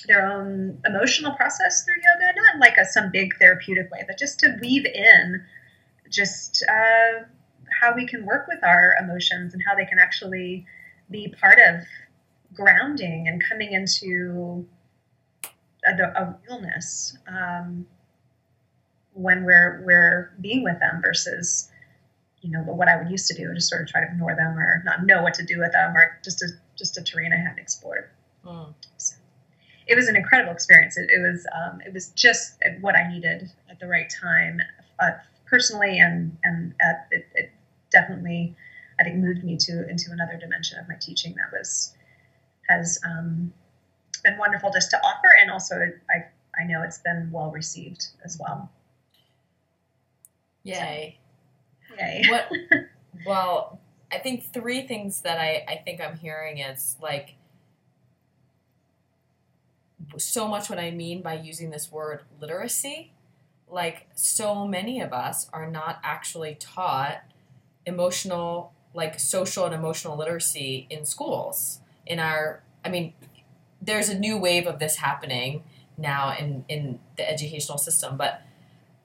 their 0.08 0.26
own 0.26 0.80
emotional 0.84 1.32
process 1.32 1.84
through 1.84 1.94
yoga. 1.94 2.32
Not 2.34 2.54
in 2.54 2.60
like 2.60 2.76
a 2.76 2.84
some 2.84 3.10
big 3.10 3.36
therapeutic 3.38 3.90
way 3.90 4.04
but 4.06 4.18
just 4.18 4.40
to 4.40 4.58
weave 4.60 4.84
in 4.86 5.42
just 6.10 6.64
uh, 6.68 7.24
how 7.80 7.94
we 7.94 8.06
can 8.06 8.24
work 8.26 8.46
with 8.48 8.62
our 8.62 8.94
emotions 9.00 9.54
and 9.54 9.62
how 9.66 9.74
they 9.74 9.86
can 9.86 9.98
actually 9.98 10.66
be 11.10 11.34
part 11.40 11.58
of 11.58 11.82
grounding 12.54 13.28
and 13.28 13.42
coming 13.48 13.72
into 13.72 14.66
a, 15.86 15.92
a 15.92 16.38
realness 16.46 17.16
um, 17.28 17.86
when 19.14 19.44
we're 19.44 19.82
we're 19.84 20.32
being 20.40 20.62
with 20.62 20.78
them 20.80 21.00
versus 21.02 21.70
you 22.42 22.50
know 22.50 22.62
but 22.66 22.76
what 22.76 22.88
I 22.88 22.96
would 22.96 23.10
used 23.10 23.26
to 23.28 23.34
do 23.34 23.52
just 23.54 23.68
sort 23.68 23.82
of 23.82 23.88
try 23.88 24.04
to 24.04 24.12
ignore 24.12 24.34
them 24.34 24.58
or 24.58 24.82
not 24.84 25.06
know 25.06 25.22
what 25.22 25.34
to 25.34 25.44
do 25.44 25.58
with 25.58 25.72
them 25.72 25.96
or 25.96 26.18
just 26.22 26.42
a 26.42 26.48
just 26.76 26.98
a 26.98 27.02
terrain 27.02 27.32
I 27.32 27.36
hadn't 27.36 27.58
explored. 27.58 28.10
Mm. 28.44 28.74
So 28.98 29.14
it 29.86 29.94
was 29.94 30.08
an 30.08 30.16
incredible 30.16 30.52
experience. 30.52 30.96
It, 30.96 31.10
it 31.10 31.20
was 31.20 31.46
um, 31.54 31.80
it 31.84 31.92
was 31.92 32.08
just 32.10 32.56
what 32.80 32.96
I 32.96 33.08
needed 33.08 33.50
at 33.70 33.78
the 33.80 33.86
right 33.86 34.12
time 34.22 34.60
uh, 35.00 35.12
personally, 35.46 35.98
and 35.98 36.36
and 36.42 36.74
at, 36.80 37.08
it, 37.10 37.26
it 37.34 37.52
definitely 37.90 38.56
I 38.98 39.04
think 39.04 39.16
moved 39.16 39.44
me 39.44 39.56
to 39.58 39.88
into 39.88 40.10
another 40.10 40.36
dimension 40.38 40.78
of 40.78 40.88
my 40.88 40.96
teaching 41.00 41.34
that 41.36 41.56
was 41.56 41.94
has 42.68 42.98
um, 43.04 43.52
been 44.24 44.38
wonderful 44.38 44.70
just 44.72 44.90
to 44.90 44.98
offer, 45.04 45.28
and 45.40 45.50
also 45.50 45.76
I 46.10 46.24
I 46.60 46.64
know 46.66 46.82
it's 46.82 46.98
been 46.98 47.30
well 47.32 47.50
received 47.50 48.06
as 48.24 48.38
well. 48.38 48.70
Yay! 50.64 51.18
So, 51.18 51.21
yay! 51.98 52.24
What? 52.28 52.50
well, 53.26 53.80
I 54.10 54.18
think 54.18 54.52
three 54.52 54.86
things 54.86 55.22
that 55.22 55.38
I 55.38 55.64
I 55.68 55.76
think 55.84 56.00
I'm 56.00 56.16
hearing 56.16 56.58
is 56.58 56.96
like 57.00 57.36
so 60.16 60.48
much 60.48 60.68
what 60.68 60.78
I 60.78 60.90
mean 60.90 61.22
by 61.22 61.34
using 61.34 61.70
this 61.70 61.90
word 61.90 62.20
literacy. 62.40 63.12
Like, 63.68 64.08
so 64.14 64.66
many 64.66 65.00
of 65.00 65.12
us 65.12 65.48
are 65.52 65.70
not 65.70 65.98
actually 66.02 66.56
taught 66.56 67.22
emotional, 67.86 68.72
like 68.94 69.18
social 69.18 69.64
and 69.64 69.74
emotional 69.74 70.16
literacy 70.16 70.86
in 70.90 71.04
schools. 71.04 71.80
In 72.06 72.18
our, 72.18 72.62
I 72.84 72.90
mean, 72.90 73.14
there's 73.80 74.08
a 74.08 74.18
new 74.18 74.36
wave 74.36 74.66
of 74.66 74.78
this 74.78 74.96
happening 74.96 75.64
now 75.96 76.34
in, 76.38 76.64
in 76.68 76.98
the 77.16 77.28
educational 77.28 77.78
system, 77.78 78.16
but 78.16 78.42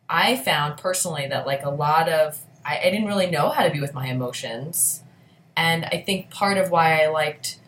I 0.09 0.35
found 0.35 0.77
personally 0.77 1.27
that, 1.27 1.45
like, 1.45 1.63
a 1.63 1.69
lot 1.69 2.09
of, 2.09 2.39
I, 2.67 2.79
I 2.79 2.89
didn't 2.91 3.07
really 3.07 3.31
know 3.31 3.49
how 3.49 3.63
to 3.63 3.71
be 3.71 3.79
with 3.79 3.93
my 3.93 4.07
emotions. 4.07 5.01
And 5.55 5.85
I 5.85 6.03
think 6.05 6.29
part 6.29 6.57
of 6.57 6.69
why 6.69 7.01
I 7.01 7.07
liked 7.07 7.59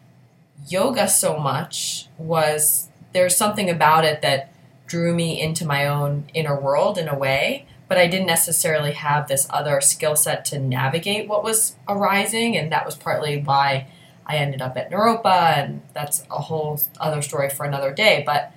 yoga 0.68 1.08
so 1.08 1.40
much 1.40 2.08
was 2.18 2.90
there's 3.14 3.36
something 3.36 3.70
about 3.70 4.06
it 4.06 4.22
that 4.22 4.54
drew 4.86 5.16
me 5.16 5.42
into 5.42 5.66
my 5.66 5.88
own 5.88 6.26
inner 6.34 6.60
world 6.60 6.98
in 6.98 7.08
a 7.08 7.18
way 7.18 7.66
but 7.90 7.98
i 7.98 8.08
didn't 8.08 8.28
necessarily 8.28 8.94
have 8.94 9.28
this 9.28 9.48
other 9.50 9.82
skill 9.82 10.16
set 10.16 10.46
to 10.46 10.60
navigate 10.60 11.28
what 11.28 11.44
was 11.44 11.76
arising. 11.90 12.56
And 12.56 12.72
that 12.72 12.86
was 12.86 12.96
partly 12.96 13.42
why 13.42 13.88
i 14.26 14.38
ended 14.38 14.62
up 14.62 14.78
at 14.78 14.92
naropa. 14.92 15.58
And 15.58 15.82
that's 15.94 16.24
a 16.32 16.38
whole 16.38 16.80
other 17.02 17.22
story 17.22 17.50
for 17.50 17.66
another 17.66 17.94
day. 17.94 18.24
But 18.26 18.54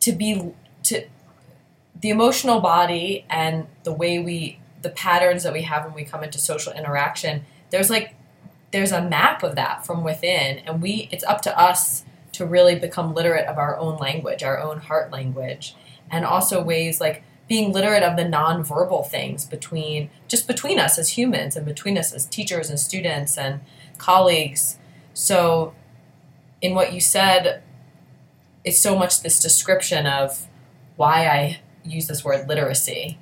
to 0.00 0.12
be 0.12 0.52
to 0.82 1.06
the 1.98 2.10
emotional 2.10 2.60
body 2.60 3.24
and 3.30 3.66
the 3.84 3.92
way 3.92 4.18
we 4.18 4.58
the 4.82 4.90
patterns 4.90 5.42
that 5.42 5.52
we 5.52 5.62
have 5.62 5.84
when 5.84 5.94
we 5.94 6.04
come 6.04 6.22
into 6.22 6.38
social 6.38 6.72
interaction 6.72 7.44
there's 7.70 7.90
like 7.90 8.14
there's 8.72 8.92
a 8.92 9.02
map 9.02 9.42
of 9.42 9.54
that 9.56 9.84
from 9.84 10.04
within 10.04 10.58
and 10.58 10.80
we 10.82 11.08
it's 11.10 11.24
up 11.24 11.40
to 11.42 11.58
us 11.58 12.04
to 12.32 12.46
really 12.46 12.78
become 12.78 13.14
literate 13.14 13.46
of 13.46 13.58
our 13.58 13.76
own 13.78 13.96
language 13.98 14.42
our 14.42 14.58
own 14.58 14.78
heart 14.78 15.10
language 15.10 15.74
and 16.10 16.24
also 16.24 16.62
ways 16.62 17.00
like 17.00 17.22
being 17.48 17.72
literate 17.72 18.04
of 18.04 18.16
the 18.16 18.22
nonverbal 18.22 19.04
things 19.08 19.44
between 19.44 20.08
just 20.28 20.46
between 20.46 20.78
us 20.78 20.98
as 20.98 21.10
humans 21.10 21.56
and 21.56 21.66
between 21.66 21.98
us 21.98 22.12
as 22.12 22.24
teachers 22.26 22.70
and 22.70 22.78
students 22.78 23.36
and 23.36 23.60
colleagues. 23.98 24.78
So 25.14 25.74
in 26.60 26.74
what 26.74 26.92
you 26.92 27.00
said 27.00 27.62
it's 28.64 28.78
so 28.78 28.96
much 28.96 29.22
this 29.22 29.40
description 29.40 30.06
of 30.06 30.46
why 30.96 31.26
i 31.26 31.60
use 31.84 32.06
this 32.06 32.24
word 32.24 32.46
literacy 32.48 33.18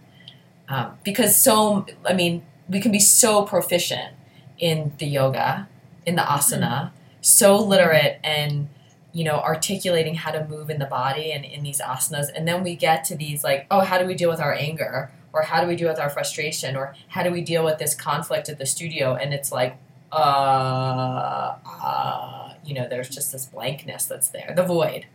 um, 0.69 0.93
because 1.05 1.37
so 1.37 1.87
i 2.07 2.13
mean 2.13 2.43
we 2.69 2.81
can 2.81 2.93
be 2.93 2.99
so 2.99 3.43
proficient 3.43 4.15
in 4.59 4.93
the 4.99 5.07
yoga, 5.07 5.69
in 6.05 6.17
the 6.17 6.23
asana, 6.23 6.91
so 7.21 7.57
literate 7.57 8.19
and 8.23 8.69
you 9.13 9.25
know 9.25 9.41
articulating 9.41 10.15
how 10.15 10.31
to 10.31 10.47
move 10.47 10.71
in 10.71 10.79
the 10.79 10.87
body 10.87 11.33
and 11.33 11.45
in 11.45 11.63
these 11.63 11.81
asanas. 11.81 12.27
And 12.35 12.47
then 12.47 12.63
we 12.63 12.77
get 12.77 13.05
to 13.05 13.17
these 13.17 13.43
like 13.43 13.67
oh 13.71 13.81
how 13.81 13.99
do 13.99 14.07
we 14.07 14.15
deal 14.15 14.31
with 14.31 14.41
our 14.41 14.53
anger? 14.53 15.11
Or 15.33 15.43
how 15.43 15.61
do 15.61 15.67
we 15.67 15.77
deal 15.77 15.89
with 15.89 15.99
our 15.99 16.09
frustration? 16.09 16.75
Or 16.75 16.95
how 17.09 17.23
do 17.23 17.31
we 17.31 17.43
deal 17.43 17.63
with 17.63 17.79
this 17.79 17.95
conflict 17.95 18.49
at 18.49 18.59
the 18.59 18.67
studio? 18.67 19.15
And 19.15 19.35
it's 19.35 19.53
like 19.53 19.77
uh, 20.13 21.57
uh 21.83 22.55
you 22.65 22.75
know 22.75 22.89
there's 22.89 23.09
just 23.09 23.33
this 23.33 23.47
blankness 23.47 24.07
that's 24.07 24.29
there 24.29 24.53
the 24.55 24.65
void. 24.65 25.07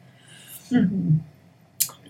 Mm-hmm. 0.72 1.17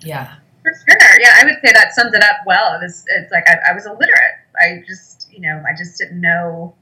yeah 0.02 0.36
For 0.64 0.72
sure. 0.74 1.20
Yeah, 1.20 1.36
I 1.42 1.46
would 1.46 1.56
say 1.64 1.74
that 1.74 1.94
sums 1.94 2.14
it 2.14 2.24
up 2.24 2.38
well. 2.46 2.74
It 2.76 2.84
was, 2.84 3.04
it's 3.08 3.32
like 3.32 3.48
I, 3.48 3.72
I 3.72 3.74
was 3.74 3.86
illiterate. 3.86 4.40
I 4.58 4.84
just, 4.88 5.28
you 5.32 5.42
know, 5.42 5.62
I 5.68 5.76
just 5.78 5.98
didn't 5.98 6.22
know 6.22 6.74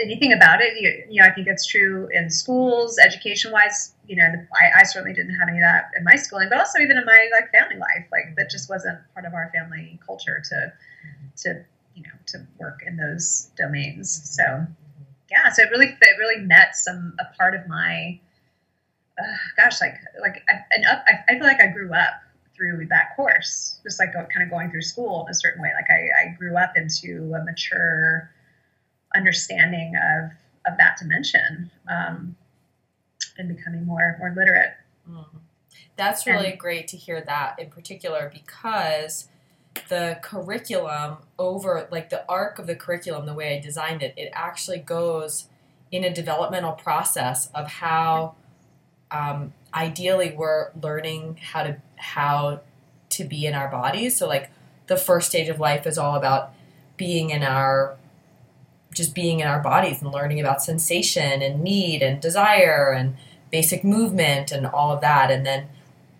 anything 0.00 0.32
about 0.32 0.62
it. 0.62 0.80
You, 0.80 1.04
you 1.10 1.20
know, 1.20 1.28
I 1.28 1.32
think 1.32 1.48
it's 1.48 1.66
true 1.66 2.08
in 2.12 2.30
schools, 2.30 2.98
education 2.98 3.52
wise. 3.52 3.92
You 4.06 4.16
know, 4.16 4.24
I, 4.54 4.80
I 4.80 4.82
certainly 4.84 5.14
didn't 5.14 5.34
have 5.34 5.48
any 5.48 5.58
of 5.58 5.62
that 5.62 5.90
in 5.96 6.02
my 6.04 6.16
schooling, 6.16 6.48
but 6.48 6.58
also 6.58 6.78
even 6.78 6.96
in 6.96 7.04
my 7.04 7.28
like 7.32 7.52
family 7.52 7.76
life. 7.76 8.06
Like 8.10 8.36
that 8.36 8.50
just 8.50 8.70
wasn't 8.70 8.98
part 9.12 9.26
of 9.26 9.34
our 9.34 9.50
family 9.54 10.00
culture 10.06 10.42
to, 10.48 10.72
to 11.42 11.64
you 11.94 12.02
know, 12.04 12.16
to 12.28 12.46
work 12.58 12.84
in 12.86 12.96
those 12.96 13.50
domains. 13.56 14.10
So 14.34 14.66
yeah, 15.30 15.50
so 15.50 15.62
it 15.62 15.70
really, 15.70 15.88
it 15.88 16.18
really 16.18 16.40
met 16.40 16.74
some 16.74 17.14
a 17.20 17.36
part 17.36 17.54
of 17.54 17.68
my, 17.68 18.18
uh, 19.20 19.36
gosh, 19.58 19.80
like 19.82 19.96
like 20.22 20.42
and 20.70 20.86
up. 20.86 21.04
I, 21.06 21.32
I 21.34 21.38
feel 21.38 21.46
like 21.46 21.60
I 21.60 21.66
grew 21.66 21.92
up 21.92 22.21
through 22.62 22.86
that 22.86 23.16
course, 23.16 23.80
just 23.82 23.98
like 23.98 24.12
kind 24.12 24.42
of 24.42 24.50
going 24.50 24.70
through 24.70 24.82
school 24.82 25.24
in 25.26 25.30
a 25.30 25.34
certain 25.34 25.60
way. 25.60 25.70
Like 25.74 25.90
I, 25.90 26.28
I 26.28 26.36
grew 26.36 26.56
up 26.56 26.76
into 26.76 27.34
a 27.34 27.44
mature 27.44 28.30
understanding 29.14 29.94
of 29.96 30.30
of 30.64 30.78
that 30.78 30.96
dimension 30.96 31.70
um, 31.90 32.36
and 33.36 33.54
becoming 33.54 33.84
more 33.84 34.16
more 34.18 34.32
literate. 34.36 34.74
Mm. 35.10 35.26
That's 35.96 36.26
really 36.26 36.52
great 36.52 36.88
to 36.88 36.96
hear 36.96 37.20
that 37.20 37.58
in 37.58 37.68
particular 37.68 38.30
because 38.32 39.28
the 39.88 40.18
curriculum 40.22 41.18
over 41.38 41.88
like 41.90 42.10
the 42.10 42.24
arc 42.28 42.58
of 42.58 42.66
the 42.66 42.76
curriculum 42.76 43.26
the 43.26 43.34
way 43.34 43.56
I 43.56 43.60
designed 43.60 44.02
it 44.02 44.12
it 44.16 44.30
actually 44.34 44.78
goes 44.78 45.48
in 45.90 46.04
a 46.04 46.12
developmental 46.12 46.72
process 46.72 47.50
of 47.54 47.68
how 47.68 48.34
um, 49.10 49.52
ideally 49.74 50.34
we're 50.36 50.70
learning 50.80 51.38
how 51.40 51.62
to 51.62 51.76
how 52.02 52.60
to 53.10 53.24
be 53.24 53.46
in 53.46 53.54
our 53.54 53.68
bodies. 53.68 54.16
So 54.16 54.26
like 54.26 54.50
the 54.86 54.96
first 54.96 55.28
stage 55.28 55.48
of 55.48 55.60
life 55.60 55.86
is 55.86 55.98
all 55.98 56.16
about 56.16 56.52
being 56.96 57.30
in 57.30 57.42
our 57.42 57.96
just 58.92 59.14
being 59.14 59.40
in 59.40 59.46
our 59.46 59.60
bodies 59.60 60.02
and 60.02 60.12
learning 60.12 60.38
about 60.38 60.62
sensation 60.62 61.40
and 61.40 61.62
need 61.62 62.02
and 62.02 62.20
desire 62.20 62.92
and 62.92 63.16
basic 63.50 63.82
movement 63.84 64.52
and 64.52 64.66
all 64.66 64.92
of 64.92 65.00
that. 65.00 65.30
And 65.30 65.46
then 65.46 65.68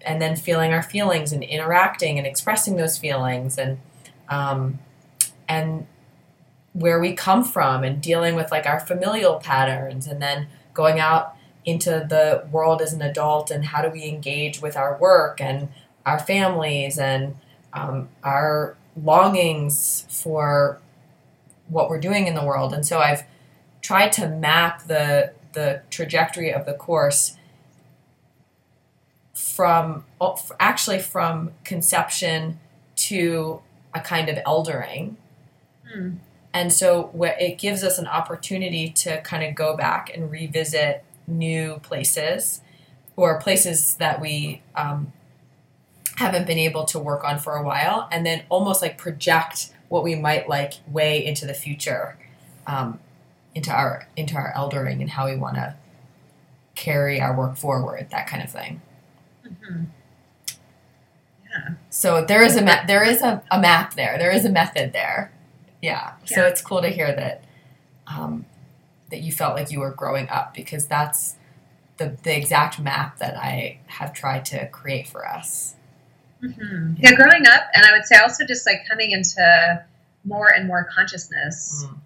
and 0.05 0.21
then 0.21 0.37
feeling 0.37 0.73
our 0.73 0.83
feelings 0.83 1.33
and 1.33 1.43
interacting 1.43 2.19
and 2.19 2.27
expressing 2.27 2.77
those 2.77 2.99
feelings 2.99 3.59
and 3.59 3.79
um, 4.29 4.79
and 5.49 5.87
where 6.73 6.99
we 6.99 7.13
come 7.13 7.45
from 7.45 7.85
and 7.85 8.01
dealing 8.01 8.35
with 8.35 8.51
like 8.51 8.67
our 8.67 8.81
familial 8.81 9.37
patterns 9.37 10.07
and 10.07 10.23
then 10.23 10.47
going 10.73 10.99
out 10.99 11.37
into 11.65 11.91
the 12.09 12.47
world 12.51 12.83
as 12.83 12.93
an 12.93 13.03
adult 13.03 13.51
and 13.51 13.67
how 13.67 13.83
do 13.83 13.89
we 13.91 14.05
engage 14.05 14.61
with 14.61 14.77
our 14.77 14.97
work 14.99 15.41
and 15.41 15.69
our 16.05 16.19
families 16.19 16.99
and 16.99 17.37
um, 17.73 18.09
our 18.25 18.77
longings 19.01 20.07
for 20.11 20.79
what 21.69 21.89
we're 21.89 22.01
doing 22.01 22.27
in 22.27 22.35
the 22.35 22.45
world 22.45 22.75
and 22.75 22.85
so 22.87 22.99
i've 22.99 23.23
tried 23.81 24.13
to 24.13 24.29
map 24.29 24.87
the 24.87 25.33
the 25.55 25.81
trajectory 25.91 26.53
of 26.53 26.67
the 26.67 26.75
course 26.75 27.37
from 29.35 30.05
actually 30.61 30.99
from 30.99 31.53
conception 31.65 32.59
to 32.97 33.61
a 33.95 34.01
kind 34.01 34.29
of 34.29 34.37
eldering 34.47 35.17
Hmm. 35.93 36.17
and 36.55 36.73
so 36.73 37.11
it 37.39 37.59
gives 37.59 37.83
us 37.85 37.99
an 37.99 38.07
opportunity 38.07 38.91
to 38.91 39.21
kind 39.23 39.43
of 39.45 39.55
go 39.55 39.77
back 39.77 40.11
and 40.15 40.31
revisit 40.31 41.05
new 41.27 41.79
places 41.83 42.61
or 43.17 43.39
places 43.41 43.95
that 43.97 44.21
we 44.21 44.63
um, 44.75 45.13
haven't 46.17 46.47
been 46.47 46.59
able 46.59 46.85
to 46.85 46.99
work 46.99 47.25
on 47.25 47.39
for 47.39 47.57
a 47.57 47.63
while 47.63 48.09
and 48.13 48.25
then 48.27 48.43
almost 48.49 48.83
like 48.83 48.99
project 48.99 49.71
what 49.89 50.03
we 50.03 50.15
might 50.15 50.49
like 50.49 50.75
way 50.87 51.25
into 51.25 51.47
the 51.47 51.55
future 51.55 52.17
um, 52.67 52.99
into 53.55 53.71
our 53.71 54.07
into 54.17 54.35
our 54.35 54.53
eldering 54.57 55.01
and 55.01 55.11
how 55.11 55.27
we 55.27 55.37
want 55.37 55.57
to 55.57 55.75
carry 56.75 57.21
our 57.21 57.37
work 57.37 57.57
forward 57.57 58.09
that 58.11 58.27
kind 58.27 58.43
of 58.43 58.51
thing. 58.51 58.81
Mhm. 59.47 59.87
Yeah. 61.51 61.75
so 61.91 62.25
there 62.25 62.43
is 62.43 62.57
a 62.57 62.63
ma- 62.63 62.87
there 62.87 63.05
is 63.05 63.21
a, 63.21 63.43
a 63.51 63.61
map 63.61 63.95
there. 63.95 64.17
There 64.19 64.31
is 64.31 64.45
a 64.47 64.51
method 64.51 64.93
there. 64.93 65.31
Yeah. 65.83 66.13
So 66.25 66.47
it's 66.47 66.63
cool 66.63 66.81
to 66.81 66.89
hear 66.89 67.15
that 67.15 67.45
um, 68.07 68.47
that 69.13 69.21
you 69.21 69.31
felt 69.31 69.55
like 69.55 69.71
you 69.71 69.79
were 69.79 69.93
growing 69.93 70.29
up 70.31 70.55
because 70.55 70.87
that's 70.87 71.37
the, 71.99 72.17
the 72.25 72.35
exact 72.37 72.81
map 72.81 73.19
that 73.19 73.37
I 73.37 73.79
have 73.87 74.13
tried 74.13 74.45
to 74.47 74.67
create 74.69 75.07
for 75.07 75.29
us. 75.29 75.77
hmm 76.41 76.95
Yeah, 76.99 77.13
growing 77.15 77.47
up, 77.47 77.63
and 77.75 77.85
I 77.85 77.93
would 77.93 78.07
say 78.07 78.17
also 78.17 78.45
just 78.47 78.67
like 78.67 78.79
coming 78.91 79.13
into 79.13 79.85
more 80.25 80.49
and 80.53 80.67
more 80.67 80.89
consciousness 80.93 81.87
Mm, 81.87 81.99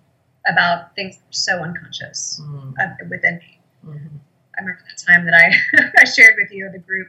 about 0.49 0.95
things 0.95 1.19
so 1.31 1.59
unconscious 1.63 2.41
mm, 2.43 3.09
within 3.09 3.39
me. 3.39 3.59
mhm, 3.85 4.11
I 4.57 4.61
remember 4.61 4.83
that 4.89 4.99
time 5.07 5.25
that 5.27 5.35
I, 5.35 5.93
I 6.03 6.05
shared 6.05 6.37
with 6.37 6.53
you 6.53 6.69
the 6.73 6.79
group 6.79 7.09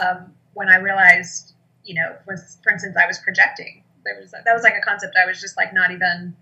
um, 0.00 0.32
when 0.54 0.68
I 0.68 0.76
realized, 0.76 1.52
you 1.84 1.94
know, 1.94 2.16
was 2.26 2.58
for 2.62 2.72
instance, 2.72 2.96
I 2.96 3.06
was 3.06 3.18
projecting. 3.18 3.84
There 4.04 4.18
was 4.20 4.30
that 4.32 4.52
was 4.54 4.62
like 4.62 4.74
a 4.76 4.80
concept 4.80 5.16
I 5.22 5.26
was 5.26 5.40
just 5.40 5.56
like 5.56 5.72
not 5.74 5.90
even 5.90 6.34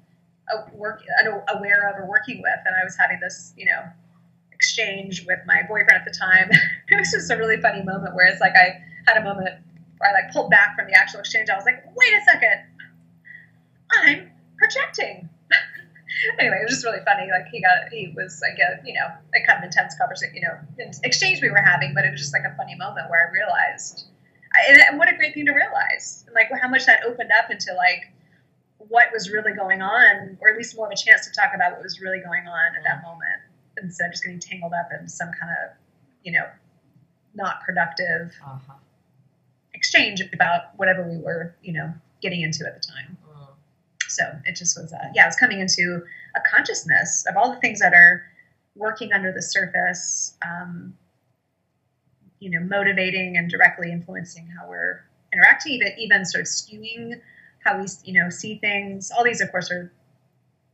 work 0.74 1.02
aware 1.48 1.88
of 1.88 1.96
or 1.98 2.08
working 2.08 2.42
with, 2.42 2.60
and 2.64 2.74
I 2.80 2.84
was 2.84 2.96
having 2.96 3.18
this, 3.20 3.52
you 3.56 3.66
know, 3.66 3.82
exchange 4.52 5.24
with 5.26 5.38
my 5.46 5.62
boyfriend 5.68 5.92
at 5.92 6.04
the 6.04 6.16
time. 6.16 6.50
it 6.88 6.96
was 6.96 7.10
just 7.10 7.30
a 7.30 7.36
really 7.36 7.60
funny 7.60 7.82
moment 7.82 8.14
where 8.14 8.26
it's 8.26 8.40
like 8.40 8.54
I 8.56 8.80
had 9.06 9.20
a 9.20 9.24
moment 9.24 9.50
where 9.98 10.10
I 10.10 10.22
like 10.22 10.32
pulled 10.32 10.50
back 10.50 10.76
from 10.76 10.86
the 10.86 10.94
actual 10.94 11.20
exchange. 11.20 11.48
I 11.50 11.56
was 11.56 11.64
like, 11.64 11.84
wait 11.94 12.12
a 12.14 12.22
second, 12.24 12.64
I'm 13.92 14.30
projecting. 14.58 15.28
anyway, 16.38 16.58
it 16.60 16.64
was 16.64 16.72
just 16.72 16.84
really 16.84 17.04
funny. 17.04 17.28
Like 17.30 17.46
he 17.50 17.60
got, 17.60 17.92
he 17.92 18.12
was 18.16 18.40
like 18.42 18.58
a, 18.58 18.86
you 18.86 18.94
know, 18.94 19.06
a 19.34 19.46
kind 19.46 19.58
of 19.58 19.64
intense 19.64 19.94
conversation, 19.98 20.34
you 20.36 20.42
know, 20.42 20.56
exchange 21.04 21.42
we 21.42 21.50
were 21.50 21.62
having, 21.62 21.94
but 21.94 22.04
it 22.04 22.10
was 22.10 22.20
just 22.20 22.32
like 22.32 22.44
a 22.44 22.54
funny 22.56 22.74
moment 22.76 23.10
where 23.10 23.28
I 23.28 23.32
realized, 23.32 24.06
and 24.88 24.98
what 24.98 25.12
a 25.12 25.16
great 25.16 25.34
thing 25.34 25.46
to 25.46 25.52
realize, 25.52 26.24
and 26.26 26.34
like 26.34 26.48
how 26.60 26.68
much 26.68 26.86
that 26.86 27.04
opened 27.04 27.30
up 27.36 27.50
into 27.50 27.74
like 27.74 28.12
what 28.88 29.08
was 29.12 29.30
really 29.30 29.52
going 29.52 29.82
on, 29.82 30.38
or 30.40 30.50
at 30.50 30.56
least 30.56 30.76
more 30.76 30.86
of 30.86 30.92
a 30.92 30.96
chance 30.96 31.26
to 31.26 31.32
talk 31.32 31.52
about 31.54 31.72
what 31.72 31.82
was 31.82 32.00
really 32.00 32.20
going 32.20 32.46
on 32.46 32.76
at 32.76 32.82
that 32.84 33.02
moment, 33.02 33.40
instead 33.82 34.06
of 34.06 34.12
just 34.12 34.24
getting 34.24 34.40
tangled 34.40 34.72
up 34.72 34.88
in 34.98 35.08
some 35.08 35.30
kind 35.38 35.52
of, 35.64 35.76
you 36.22 36.32
know, 36.32 36.44
not 37.34 37.60
productive 37.62 38.32
uh-huh. 38.44 38.74
exchange 39.74 40.22
about 40.32 40.76
whatever 40.76 41.02
we 41.08 41.18
were, 41.18 41.54
you 41.62 41.72
know, 41.72 41.92
getting 42.22 42.40
into 42.40 42.66
at 42.66 42.74
the 42.74 42.80
time. 42.80 43.16
Uh-huh. 43.30 43.52
So 44.08 44.24
it 44.44 44.56
just 44.56 44.78
was, 44.78 44.92
uh, 44.92 45.10
yeah, 45.14 45.24
it 45.24 45.28
was 45.28 45.36
coming 45.36 45.60
into 45.60 46.02
a 46.34 46.40
consciousness 46.48 47.24
of 47.28 47.36
all 47.36 47.50
the 47.52 47.60
things 47.60 47.80
that 47.80 47.92
are 47.92 48.22
working 48.74 49.12
under 49.12 49.32
the 49.32 49.42
surface, 49.42 50.36
um, 50.46 50.96
you 52.38 52.50
know, 52.50 52.60
motivating 52.60 53.36
and 53.36 53.50
directly 53.50 53.90
influencing 53.90 54.46
how 54.46 54.68
we're 54.68 55.02
interacting, 55.32 55.72
even, 55.72 55.92
even 55.98 56.24
sort 56.24 56.42
of 56.42 56.46
skewing 56.46 57.20
how 57.66 57.78
we, 57.78 57.86
you 58.04 58.22
know, 58.22 58.30
see 58.30 58.58
things. 58.58 59.10
All 59.10 59.24
these, 59.24 59.40
of 59.40 59.50
course, 59.50 59.70
are 59.70 59.92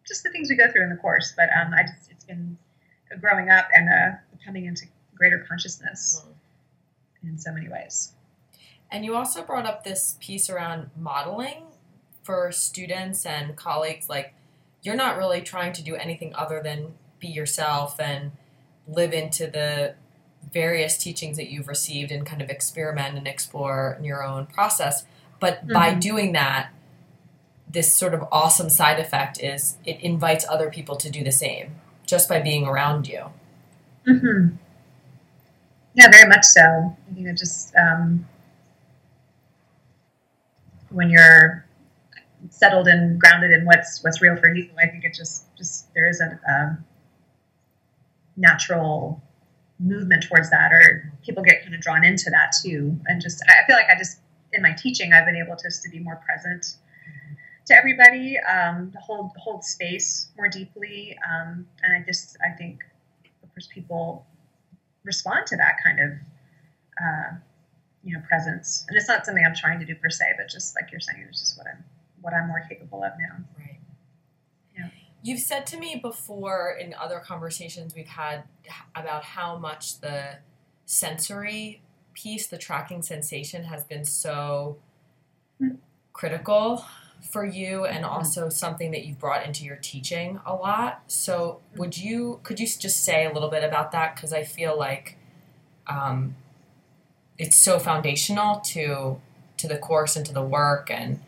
just 0.07 0.23
the 0.23 0.31
things 0.31 0.51
we 0.51 0.57
go 0.57 0.71
through 0.71 0.85
in 0.85 0.91
the 0.91 0.97
course. 0.97 1.33
But 1.37 1.49
um, 1.59 1.73
I 1.75 1.83
just, 1.83 2.11
it's 2.11 2.25
been 2.25 2.59
growing 3.21 3.49
up 3.51 3.69
and 3.75 3.89
uh, 3.89 4.17
coming 4.45 4.67
into 4.67 4.87
greater 5.15 5.45
consciousness 5.49 6.23
mm. 7.25 7.31
in 7.31 7.39
so 7.39 7.53
many 7.53 7.69
ways. 7.69 8.13
And 8.91 9.05
you 9.05 9.17
also 9.17 9.43
brought 9.43 9.65
up 9.65 9.85
this 9.85 10.19
piece 10.21 10.51
around 10.51 10.91
modeling 10.97 11.65
for 12.23 12.53
students 12.53 13.25
and 13.25 13.57
colleagues. 13.57 14.09
Like, 14.09 14.35
you're 14.83 14.97
not 14.97 15.17
really 15.17 15.41
trying 15.41 15.73
to 15.75 15.83
do 15.83 15.95
anything 15.95 16.35
other 16.35 16.61
than 16.63 16.95
be 17.19 17.29
yourself 17.29 17.99
and 17.99 18.33
live 18.87 19.13
into 19.13 19.47
the 19.47 19.95
various 20.53 20.99
teachings 20.99 21.37
that 21.37 21.49
you've 21.51 21.69
received 21.69 22.11
and 22.11 22.27
kind 22.27 22.43
of 22.43 22.51
experiment 22.51 23.17
and 23.17 23.27
explore 23.27 23.97
in 23.99 24.05
your 24.05 24.25
own 24.25 24.47
process. 24.47 25.07
But 25.41 25.61
mm-hmm. 25.61 25.73
by 25.73 25.95
doing 25.95 26.33
that, 26.33 26.71
this 27.73 27.95
sort 27.95 28.15
of 28.15 28.25
awesome 28.31 28.69
side 28.69 28.99
effect 29.01 29.43
is 29.43 29.77
it 29.85 30.01
invites 30.01 30.47
other 30.49 30.71
people 30.71 30.97
to 30.97 31.11
do 31.11 31.25
the 31.25 31.33
same 31.33 31.75
just 32.07 32.29
by 32.29 32.41
being 32.41 32.67
around 32.67 33.09
you. 33.09 33.27
Mm-hmm. 34.07 34.57
Yeah, 35.95 36.11
very 36.11 36.29
much 36.29 36.45
so. 36.45 36.61
I 37.11 37.15
think 37.15 37.39
just 37.39 37.75
um, 37.77 38.27
when 40.91 41.11
you're 41.11 41.65
settled 42.51 42.89
and 42.89 43.21
grounded 43.21 43.51
in 43.51 43.65
what's 43.65 44.03
what's 44.03 44.21
real 44.21 44.37
for 44.37 44.53
you, 44.53 44.69
I 44.79 44.89
think 44.89 45.05
it 45.05 45.15
just 45.15 45.55
just 45.57 45.93
there 45.95 46.09
is 46.09 46.21
a 46.21 46.39
um, 46.49 46.85
natural 48.37 49.23
movement 49.79 50.25
towards 50.29 50.51
that, 50.51 50.73
or 50.73 51.13
people 51.25 51.43
get 51.43 51.63
kind 51.63 51.75
of 51.75 51.81
drawn 51.81 52.05
into 52.05 52.31
that 52.31 52.53
too. 52.63 52.99
And 53.07 53.21
just 53.21 53.43
I 53.49 53.67
feel 53.67 53.77
like 53.77 53.89
I 53.95 53.99
just 53.99 54.19
in 54.53 54.63
my 54.63 54.73
teaching, 54.73 55.13
I've 55.13 55.27
been 55.27 55.37
able 55.37 55.57
to 55.57 55.65
just 55.65 55.83
to 55.85 55.91
be 55.91 55.99
more 55.99 56.17
present 56.17 56.77
to 57.67 57.75
everybody, 57.75 58.37
um, 58.41 58.91
to 58.93 58.99
hold 58.99 59.31
hold 59.37 59.65
space 59.65 60.29
more 60.37 60.49
deeply, 60.49 61.17
um, 61.29 61.67
and 61.83 61.97
I 61.97 62.05
just 62.05 62.37
I 62.45 62.57
think 62.57 62.81
of 63.43 63.55
course 63.55 63.69
people 63.73 64.27
respond 65.05 65.47
to 65.49 65.57
that 65.57 65.77
kind 65.83 66.01
of 66.01 66.11
uh, 67.01 67.37
you 68.03 68.15
know 68.17 68.23
presence, 68.29 68.85
and 68.89 68.97
it's 68.97 69.09
not 69.09 69.25
something 69.25 69.45
I'm 69.45 69.55
trying 69.55 69.79
to 69.81 69.87
do 69.87 69.95
per 69.95 70.11
se, 70.11 70.25
but 70.37 70.49
just 70.49 70.75
like 70.75 70.91
you're 70.91 71.01
saying, 71.01 71.25
it's 71.29 71.41
just 71.41 71.59
what 71.59 71.67
I'm 71.67 71.85
what 72.21 72.35
I'm 72.35 72.49
more 72.49 72.65
capable 72.69 73.03
of 73.05 73.13
now. 73.19 73.45
Right. 73.59 73.81
Yeah. 74.77 74.89
You've 75.23 75.41
said 75.41 75.67
to 75.69 75.77
me 75.77 76.01
before 76.03 76.77
in 76.81 76.95
other 76.95 77.21
conversations 77.21 77.95
we've 77.95 78.07
had 78.07 78.45
about 78.95 79.25
how 79.25 79.57
much 79.59 80.01
the 80.01 80.39
sensory 80.87 81.83
piece, 82.15 82.49
the 82.49 82.59
tracking 82.59 83.03
sensation, 83.03 83.65
has 83.65 83.85
been 83.85 84.05
so 84.05 84.79
mm-hmm. 85.61 85.77
critical 86.13 86.85
for 87.23 87.45
you 87.45 87.85
and 87.85 88.05
mm-hmm. 88.05 88.15
also 88.15 88.49
something 88.49 88.91
that 88.91 89.05
you've 89.05 89.19
brought 89.19 89.47
into 89.47 89.65
your 89.65 89.77
teaching 89.77 90.41
a 90.45 90.55
lot. 90.55 91.03
So, 91.07 91.61
would 91.77 91.97
you 91.97 92.41
could 92.43 92.61
you 92.61 92.67
just 92.67 93.05
say 93.05 93.25
a 93.25 93.33
little 93.33 93.49
bit 93.49 93.65
about 93.65 93.93
that 93.93 94.15
because 94.15 94.33
I 94.33 94.43
feel 94.45 94.79
like 94.79 95.17
um, 95.87 96.37
it's 97.39 97.57
so 97.57 97.79
foundational 97.79 98.61
to 98.61 99.21
to 99.57 99.69
the 99.69 99.79
course 99.79 100.17
and 100.17 100.27
to 100.27 100.33
the 100.33 100.43
work 100.43 100.91
and 100.91 101.21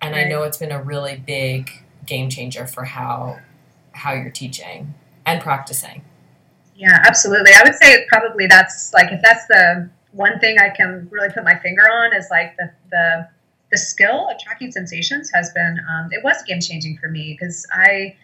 and. 0.00 0.14
I 0.14 0.24
know 0.24 0.42
it's 0.42 0.58
been 0.58 0.72
a 0.72 0.82
really 0.82 1.16
big 1.16 1.70
game 2.06 2.28
changer 2.28 2.66
for 2.66 2.84
how 2.84 3.40
how 3.92 4.12
you're 4.12 4.30
teaching 4.30 4.94
and 5.26 5.40
practicing. 5.40 6.02
Yeah, 6.74 6.98
absolutely. 7.04 7.52
I 7.52 7.62
would 7.62 7.74
say 7.74 8.06
probably 8.08 8.46
that's 8.46 8.92
like 8.94 9.12
if 9.12 9.20
that's 9.22 9.46
the 9.46 9.90
one 10.12 10.40
thing 10.40 10.58
I 10.58 10.70
can 10.70 11.08
really 11.10 11.28
put 11.28 11.44
my 11.44 11.58
finger 11.58 11.82
on 11.82 12.14
is 12.14 12.28
like 12.30 12.56
the 12.56 12.72
the 12.90 13.28
the 13.70 13.78
skill 13.78 14.28
of 14.28 14.38
tracking 14.38 14.72
sensations 14.72 15.30
has 15.32 15.50
been 15.50 15.78
um, 15.88 16.08
it 16.12 16.22
was 16.24 16.42
game 16.42 16.60
changing 16.60 16.98
for 16.98 17.08
me 17.08 17.36
because 17.38 17.66
I 17.72 18.16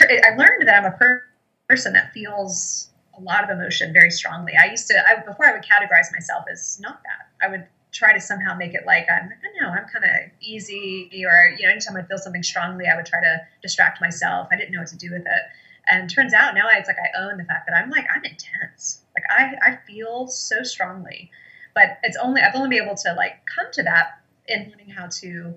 I 0.00 0.36
learned 0.36 0.66
that 0.66 0.78
I'm 0.78 0.92
a 0.92 0.96
per- 0.96 1.24
person 1.68 1.92
that 1.92 2.12
feels 2.12 2.90
a 3.18 3.20
lot 3.20 3.44
of 3.44 3.50
emotion 3.50 3.92
very 3.92 4.10
strongly. 4.10 4.54
I 4.60 4.70
used 4.70 4.86
to 4.88 4.94
I, 5.06 5.22
before 5.24 5.46
I 5.46 5.52
would 5.52 5.62
categorize 5.62 6.12
myself 6.12 6.44
as 6.50 6.78
not 6.80 7.02
that. 7.02 7.46
I 7.46 7.50
would 7.50 7.66
try 7.92 8.12
to 8.12 8.20
somehow 8.20 8.54
make 8.54 8.72
it 8.72 8.86
like 8.86 9.06
I'm 9.10 9.28
don't 9.28 9.60
know 9.60 9.68
I'm 9.68 9.86
kind 9.88 10.04
of 10.04 10.30
easy 10.40 11.10
or 11.26 11.54
you 11.58 11.66
know 11.66 11.70
anytime 11.70 11.96
I 11.96 12.02
feel 12.02 12.18
something 12.18 12.42
strongly 12.42 12.86
I 12.86 12.96
would 12.96 13.06
try 13.06 13.20
to 13.20 13.40
distract 13.62 14.00
myself. 14.00 14.48
I 14.52 14.56
didn't 14.56 14.72
know 14.72 14.80
what 14.80 14.88
to 14.88 14.96
do 14.96 15.10
with 15.10 15.22
it. 15.22 15.42
And 15.90 16.08
turns 16.08 16.32
out 16.32 16.54
now 16.54 16.68
it's 16.72 16.88
like 16.88 16.98
I 16.98 17.20
own 17.20 17.36
the 17.36 17.44
fact 17.44 17.68
that 17.68 17.76
I'm 17.76 17.90
like 17.90 18.06
I'm 18.14 18.24
intense. 18.24 19.02
Like 19.14 19.24
I 19.28 19.72
I 19.72 19.78
feel 19.86 20.28
so 20.28 20.62
strongly. 20.62 21.30
But 21.74 21.98
it's 22.02 22.16
only 22.16 22.42
I've 22.42 22.54
only 22.54 22.70
been 22.70 22.84
able 22.86 22.96
to 22.96 23.12
like 23.14 23.44
come 23.46 23.66
to 23.72 23.82
that 23.82 24.19
in 24.50 24.70
learning 24.70 24.90
how 24.90 25.06
to 25.20 25.54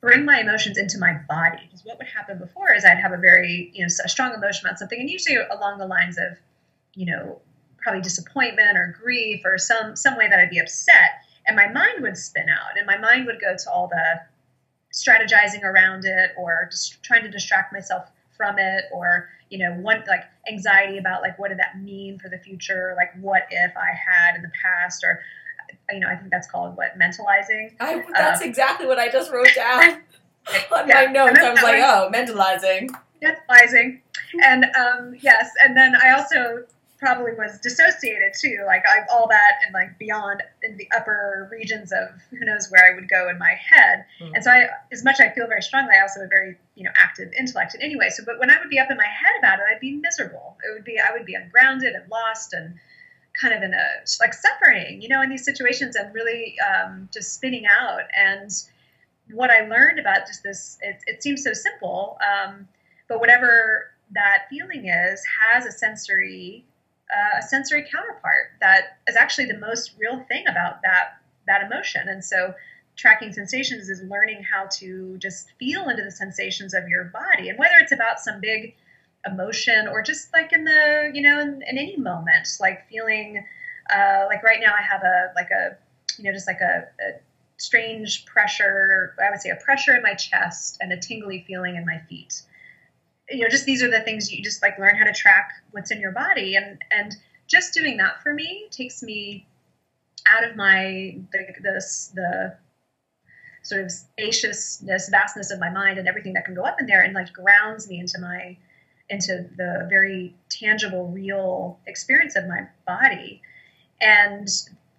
bring 0.00 0.24
my 0.24 0.40
emotions 0.40 0.78
into 0.78 0.98
my 0.98 1.14
body. 1.28 1.58
Because 1.64 1.84
what 1.84 1.98
would 1.98 2.06
happen 2.06 2.38
before 2.38 2.72
is 2.72 2.84
I'd 2.84 2.98
have 2.98 3.12
a 3.12 3.16
very, 3.16 3.70
you 3.74 3.82
know, 3.82 3.88
a 4.04 4.08
strong 4.08 4.32
emotion 4.34 4.66
about 4.66 4.78
something, 4.78 5.00
and 5.00 5.10
usually 5.10 5.36
along 5.50 5.78
the 5.78 5.86
lines 5.86 6.18
of, 6.18 6.38
you 6.94 7.06
know, 7.06 7.40
probably 7.78 8.00
disappointment 8.02 8.76
or 8.76 8.96
grief 9.00 9.42
or 9.44 9.58
some 9.58 9.96
some 9.96 10.16
way 10.16 10.28
that 10.28 10.38
I'd 10.38 10.50
be 10.50 10.58
upset, 10.58 11.22
and 11.46 11.56
my 11.56 11.68
mind 11.68 12.02
would 12.02 12.16
spin 12.16 12.48
out, 12.48 12.76
and 12.76 12.86
my 12.86 12.98
mind 12.98 13.26
would 13.26 13.40
go 13.40 13.56
to 13.56 13.70
all 13.70 13.88
the 13.88 14.20
strategizing 14.92 15.62
around 15.62 16.04
it 16.04 16.32
or 16.36 16.68
just 16.70 17.02
trying 17.02 17.22
to 17.22 17.30
distract 17.30 17.72
myself 17.72 18.08
from 18.36 18.58
it 18.58 18.84
or 18.92 19.28
you 19.50 19.58
know 19.58 19.72
one 19.74 20.02
like 20.08 20.24
anxiety 20.50 20.96
about 20.98 21.20
like 21.20 21.38
what 21.38 21.48
did 21.48 21.58
that 21.58 21.78
mean 21.80 22.18
for 22.18 22.28
the 22.28 22.38
future 22.38 22.94
like 22.96 23.10
what 23.20 23.42
if 23.50 23.72
i 23.76 23.90
had 23.90 24.36
in 24.36 24.42
the 24.42 24.50
past 24.62 25.04
or 25.04 25.20
you 25.92 26.00
know, 26.00 26.08
I 26.08 26.16
think 26.16 26.30
that's 26.30 26.50
called 26.50 26.76
what 26.76 26.98
mentalizing. 26.98 27.72
I, 27.80 28.04
that's 28.12 28.42
um, 28.42 28.48
exactly 28.48 28.86
what 28.86 28.98
I 28.98 29.08
just 29.08 29.32
wrote 29.32 29.48
down 29.54 29.82
on 30.72 30.88
yeah, 30.88 30.94
my 30.94 31.04
notes. 31.06 31.38
I 31.40 31.50
was 31.50 31.62
like, 31.62 31.82
oh, 31.82 32.10
mentalizing. 32.12 32.90
Mentalizing, 33.22 34.00
and 34.44 34.64
um, 34.76 35.14
yes, 35.20 35.50
and 35.60 35.76
then 35.76 35.94
I 35.96 36.12
also 36.12 36.64
probably 36.98 37.32
was 37.32 37.58
dissociated 37.60 38.32
too, 38.38 38.64
like 38.66 38.82
I, 38.86 39.06
all 39.12 39.28
that 39.28 39.52
and 39.64 39.72
like 39.72 39.96
beyond 39.98 40.42
in 40.62 40.76
the 40.76 40.88
upper 40.94 41.48
regions 41.50 41.92
of 41.92 42.08
who 42.30 42.44
knows 42.44 42.68
where 42.70 42.92
I 42.92 42.94
would 42.94 43.08
go 43.08 43.28
in 43.28 43.38
my 43.38 43.54
head. 43.54 44.04
Mm. 44.20 44.32
And 44.34 44.44
so 44.44 44.50
I, 44.50 44.66
as 44.90 45.04
much 45.04 45.20
I 45.20 45.30
feel 45.30 45.46
very 45.46 45.62
strongly, 45.62 45.94
I 45.96 46.02
also 46.02 46.20
have 46.20 46.26
a 46.26 46.28
very, 46.28 46.56
you 46.74 46.84
know, 46.84 46.90
active 46.96 47.32
intellect 47.38 47.76
in 47.76 47.82
anyway. 47.82 48.08
So, 48.10 48.24
but 48.26 48.40
when 48.40 48.50
I 48.50 48.58
would 48.58 48.68
be 48.68 48.80
up 48.80 48.90
in 48.90 48.96
my 48.96 49.04
head 49.06 49.38
about 49.38 49.60
it, 49.60 49.64
I'd 49.72 49.80
be 49.80 49.92
miserable. 49.92 50.56
It 50.68 50.74
would 50.74 50.84
be, 50.84 50.98
I 50.98 51.12
would 51.12 51.24
be 51.24 51.34
ungrounded 51.34 51.94
and 51.94 52.10
lost 52.10 52.52
and 52.52 52.74
kind 53.40 53.54
of 53.54 53.62
in 53.62 53.72
a 53.72 53.86
like 54.20 54.34
suffering, 54.34 55.00
you 55.00 55.08
know, 55.08 55.22
in 55.22 55.30
these 55.30 55.44
situations 55.44 55.96
and 55.96 56.12
really 56.14 56.56
um, 56.60 57.08
just 57.12 57.34
spinning 57.34 57.64
out. 57.66 58.02
And 58.16 58.50
what 59.30 59.50
I 59.50 59.66
learned 59.66 59.98
about 59.98 60.26
just 60.26 60.42
this, 60.42 60.78
it, 60.82 60.98
it 61.06 61.22
seems 61.22 61.44
so 61.44 61.52
simple, 61.52 62.18
um, 62.22 62.66
but 63.08 63.20
whatever 63.20 63.90
that 64.12 64.44
feeling 64.48 64.88
is 64.88 65.22
has 65.42 65.66
a 65.66 65.72
sensory 65.72 66.64
uh, 67.10 67.38
a 67.38 67.42
sensory 67.42 67.86
counterpart 67.90 68.50
that 68.60 68.98
is 69.06 69.16
actually 69.16 69.46
the 69.46 69.56
most 69.56 69.92
real 69.98 70.20
thing 70.28 70.44
about 70.48 70.82
that 70.82 71.18
that 71.46 71.62
emotion. 71.62 72.08
And 72.08 72.22
so 72.22 72.54
tracking 72.96 73.32
sensations 73.32 73.88
is 73.88 74.02
learning 74.02 74.42
how 74.42 74.66
to 74.72 75.16
just 75.18 75.50
feel 75.58 75.88
into 75.88 76.02
the 76.02 76.10
sensations 76.10 76.74
of 76.74 76.88
your 76.88 77.04
body 77.04 77.48
and 77.48 77.58
whether 77.58 77.74
it's 77.80 77.92
about 77.92 78.20
some 78.20 78.40
big 78.40 78.74
emotion 79.26 79.88
or 79.88 80.02
just 80.02 80.32
like 80.32 80.52
in 80.52 80.64
the 80.64 81.10
you 81.12 81.22
know 81.22 81.40
in, 81.40 81.62
in 81.68 81.78
any 81.78 81.96
moment 81.96 82.48
like 82.60 82.88
feeling 82.88 83.44
uh, 83.94 84.24
like 84.28 84.42
right 84.42 84.60
now 84.60 84.72
i 84.78 84.82
have 84.82 85.02
a 85.02 85.32
like 85.34 85.50
a 85.50 85.76
you 86.18 86.24
know 86.24 86.32
just 86.32 86.46
like 86.46 86.60
a, 86.60 86.84
a 87.00 87.20
strange 87.56 88.24
pressure 88.26 89.14
i 89.20 89.30
would 89.30 89.40
say 89.40 89.50
a 89.50 89.56
pressure 89.56 89.94
in 89.94 90.02
my 90.02 90.14
chest 90.14 90.78
and 90.80 90.92
a 90.92 90.96
tingly 90.96 91.44
feeling 91.46 91.76
in 91.76 91.84
my 91.84 91.98
feet. 92.08 92.42
You 93.30 93.40
know 93.40 93.48
just 93.48 93.66
these 93.66 93.82
are 93.82 93.90
the 93.90 94.00
things 94.00 94.32
you 94.32 94.42
just 94.42 94.62
like 94.62 94.78
learn 94.78 94.96
how 94.96 95.04
to 95.04 95.12
track 95.12 95.50
what's 95.72 95.90
in 95.90 96.00
your 96.00 96.12
body. 96.12 96.56
And 96.56 96.78
and 96.90 97.14
just 97.46 97.74
doing 97.74 97.96
that 97.98 98.22
for 98.22 98.32
me 98.32 98.68
takes 98.70 99.02
me 99.02 99.46
out 100.32 100.44
of 100.44 100.56
my 100.56 101.18
the 101.32 101.54
this 101.62 102.12
the 102.14 102.56
sort 103.62 103.82
of 103.82 103.90
spaciousness, 103.90 105.10
vastness 105.10 105.50
of 105.50 105.60
my 105.60 105.68
mind, 105.68 105.98
and 105.98 106.08
everything 106.08 106.32
that 106.34 106.46
can 106.46 106.54
go 106.54 106.62
up 106.62 106.80
in 106.80 106.86
there, 106.86 107.02
and 107.02 107.12
like 107.12 107.32
grounds 107.32 107.88
me 107.88 108.00
into 108.00 108.18
my 108.18 108.56
into 109.10 109.48
the 109.56 109.86
very 109.88 110.34
tangible, 110.48 111.08
real 111.08 111.78
experience 111.86 112.36
of 112.36 112.46
my 112.46 112.66
body. 112.86 113.40
And 114.00 114.48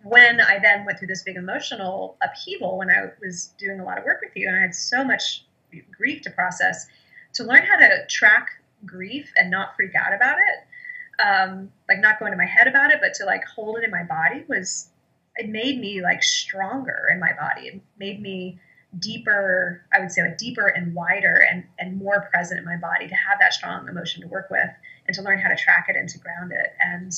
when 0.04 0.42
I 0.42 0.60
then 0.60 0.86
went 0.86 1.00
through 1.00 1.10
this 1.10 1.24
big 1.24 1.36
emotional 1.36 2.18
upheaval, 2.22 2.78
when 2.78 2.90
I 2.90 3.12
was 3.22 3.54
doing 3.58 3.80
a 3.80 3.84
lot 3.84 3.98
of 3.98 4.06
work 4.06 4.22
with 4.22 4.36
you, 4.36 4.48
and 4.48 4.56
I 4.56 4.62
had 4.62 4.76
so 4.76 5.04
much 5.04 5.46
grief 5.92 6.22
to 6.24 6.32
process, 6.32 6.88
to 7.34 7.44
learn 7.44 7.64
how 7.66 7.78
to 7.78 8.06
track 8.08 8.48
grief 8.86 9.32
and 9.36 9.52
not 9.52 9.76
freak 9.76 9.94
out 9.96 10.14
about 10.14 10.38
it, 10.40 11.24
um, 11.24 11.72
like 11.88 12.00
not 12.00 12.20
go 12.20 12.26
into 12.26 12.38
my 12.38 12.46
head 12.46 12.68
about 12.68 12.92
it, 12.92 13.00
but 13.02 13.14
to 13.16 13.26
like 13.26 13.44
hold 13.46 13.78
it 13.78 13.84
in 13.84 13.92
my 13.92 14.04
body 14.04 14.46
was, 14.48 14.90
it 15.36 15.50
made 15.50 15.80
me 15.80 16.02
like 16.02 16.24
stronger 16.24 17.08
in 17.12 17.20
my 17.20 17.32
body. 17.40 17.68
It 17.68 17.82
made 17.98 18.22
me 18.22 18.60
deeper, 18.98 19.86
I 19.94 20.00
would 20.00 20.12
say 20.12 20.24
like 20.24 20.38
deeper 20.38 20.68
and 20.68 20.96
wider 20.96 21.46
and, 21.50 21.64
and 21.78 21.98
more 21.98 22.28
present 22.32 22.60
in 22.60 22.66
my 22.66 22.78
body 22.78 23.08
to 23.08 23.16
have 23.16 23.38
that 23.40 23.54
strong 23.54 23.88
emotion 23.88 24.22
to 24.24 24.28
work 24.28 24.50
with 24.50 24.70
and 25.08 25.16
to 25.16 25.22
learn 25.22 25.40
how 25.40 25.50
to 25.50 25.56
track 25.56 25.86
it 25.90 25.96
and 25.96 26.10
to 26.10 26.18
ground 26.18 26.52
it. 26.52 26.74
And 26.80 27.14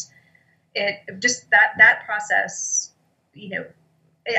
it 0.76 1.20
just 1.20 1.50
that, 1.52 1.74
that 1.78 2.04
process, 2.06 2.92
you 3.34 3.50
know, 3.50 3.66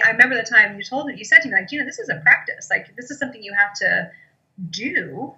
I 0.04 0.10
remember 0.10 0.36
the 0.36 0.48
time 0.48 0.76
you 0.76 0.84
told 0.84 1.06
me, 1.06 1.14
you 1.16 1.24
said 1.24 1.40
to 1.40 1.48
me 1.48 1.54
like, 1.54 1.72
you 1.72 1.78
know, 1.78 1.86
this 1.86 1.98
is 1.98 2.08
a 2.08 2.16
practice. 2.16 2.68
Like 2.70 2.94
this 2.96 3.10
is 3.10 3.18
something 3.18 3.42
you 3.42 3.54
have 3.54 3.72
to 3.74 4.10
do, 4.70 5.34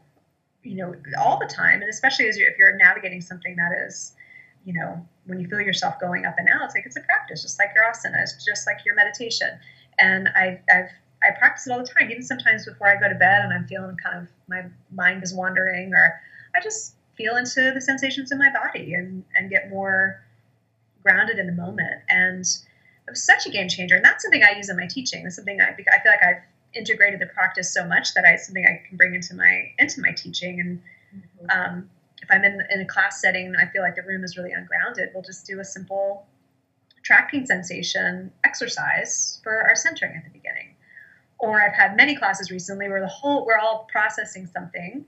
you 0.62 0.74
know, 0.76 0.94
all 1.18 1.38
the 1.38 1.46
time. 1.46 1.80
And 1.80 1.88
especially 1.88 2.28
as 2.28 2.36
you're, 2.36 2.48
if 2.48 2.58
you're 2.58 2.76
navigating 2.76 3.20
something 3.20 3.56
that 3.56 3.70
is, 3.86 4.14
you 4.64 4.72
know, 4.72 5.06
when 5.26 5.40
you 5.40 5.46
feel 5.46 5.60
yourself 5.60 5.98
going 6.00 6.26
up 6.26 6.34
and 6.38 6.48
out, 6.48 6.62
it's 6.64 6.74
like, 6.74 6.86
it's 6.86 6.96
a 6.96 7.00
practice, 7.00 7.42
just 7.42 7.58
like 7.58 7.70
your 7.74 7.84
asana, 7.84 8.20
it's 8.22 8.44
just 8.44 8.66
like 8.66 8.78
your 8.84 8.94
meditation. 8.94 9.48
And 9.98 10.28
I, 10.34 10.60
I've 10.70 10.90
I 11.24 11.30
practice 11.38 11.66
it 11.66 11.72
all 11.72 11.78
the 11.78 11.86
time, 11.86 12.10
even 12.10 12.22
sometimes 12.22 12.66
before 12.66 12.88
I 12.88 13.00
go 13.00 13.08
to 13.08 13.14
bed 13.14 13.42
and 13.44 13.52
I'm 13.52 13.66
feeling 13.66 13.96
kind 14.02 14.18
of 14.18 14.28
my 14.48 14.64
mind 14.92 15.22
is 15.22 15.34
wandering, 15.34 15.92
or 15.94 16.20
I 16.54 16.60
just 16.60 16.94
feel 17.16 17.36
into 17.36 17.72
the 17.72 17.80
sensations 17.80 18.32
in 18.32 18.38
my 18.38 18.50
body 18.52 18.94
and, 18.94 19.24
and 19.34 19.50
get 19.50 19.70
more 19.70 20.22
grounded 21.02 21.38
in 21.38 21.46
the 21.46 21.52
moment. 21.52 22.02
And 22.08 22.44
it 22.44 23.10
was 23.10 23.22
such 23.22 23.46
a 23.46 23.50
game 23.50 23.68
changer. 23.68 23.96
And 23.96 24.04
that's 24.04 24.22
something 24.22 24.42
I 24.42 24.56
use 24.56 24.68
in 24.68 24.76
my 24.76 24.86
teaching. 24.86 25.24
It's 25.26 25.36
something 25.36 25.60
I, 25.60 25.70
I 25.70 25.74
feel 25.74 26.12
like 26.12 26.22
I've 26.22 26.42
integrated 26.74 27.20
the 27.20 27.26
practice 27.26 27.72
so 27.72 27.86
much 27.86 28.14
that 28.14 28.24
I, 28.24 28.32
it's 28.32 28.46
something 28.46 28.66
I 28.66 28.86
can 28.86 28.96
bring 28.96 29.14
into 29.14 29.34
my, 29.34 29.72
into 29.78 30.00
my 30.00 30.12
teaching. 30.12 30.60
And, 30.60 30.82
mm-hmm. 31.16 31.58
um, 31.58 31.90
if 32.22 32.30
I'm 32.30 32.42
in, 32.42 32.62
in 32.70 32.80
a 32.80 32.86
class 32.86 33.20
setting, 33.20 33.54
I 33.56 33.66
feel 33.66 33.82
like 33.82 33.96
the 33.96 34.02
room 34.02 34.24
is 34.24 34.36
really 34.36 34.52
ungrounded. 34.52 35.10
We'll 35.12 35.22
just 35.22 35.46
do 35.46 35.60
a 35.60 35.64
simple 35.64 36.26
tracking 37.02 37.44
sensation 37.44 38.32
exercise 38.44 39.40
for 39.42 39.62
our 39.62 39.76
centering 39.76 40.16
at 40.16 40.24
the 40.24 40.30
beginning 40.30 40.73
or 41.38 41.60
I've 41.60 41.74
had 41.74 41.96
many 41.96 42.16
classes 42.16 42.50
recently 42.50 42.88
where 42.88 43.00
the 43.00 43.08
whole 43.08 43.44
we're 43.44 43.58
all 43.58 43.86
processing 43.90 44.46
something, 44.46 45.04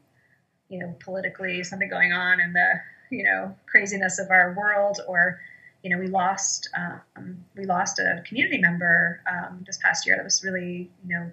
you 0.68 0.78
know, 0.78 0.94
politically 1.00 1.62
something 1.62 1.88
going 1.88 2.12
on 2.12 2.40
in 2.40 2.52
the 2.52 2.80
you 3.10 3.24
know 3.24 3.54
craziness 3.66 4.18
of 4.18 4.30
our 4.30 4.54
world, 4.56 5.00
or 5.06 5.40
you 5.82 5.90
know 5.90 5.98
we 5.98 6.08
lost 6.08 6.68
um, 6.76 7.44
we 7.56 7.64
lost 7.64 7.98
a 7.98 8.22
community 8.26 8.58
member 8.58 9.20
um, 9.30 9.64
this 9.66 9.78
past 9.82 10.06
year 10.06 10.16
that 10.16 10.24
was 10.24 10.42
really 10.44 10.90
you 11.06 11.14
know 11.14 11.30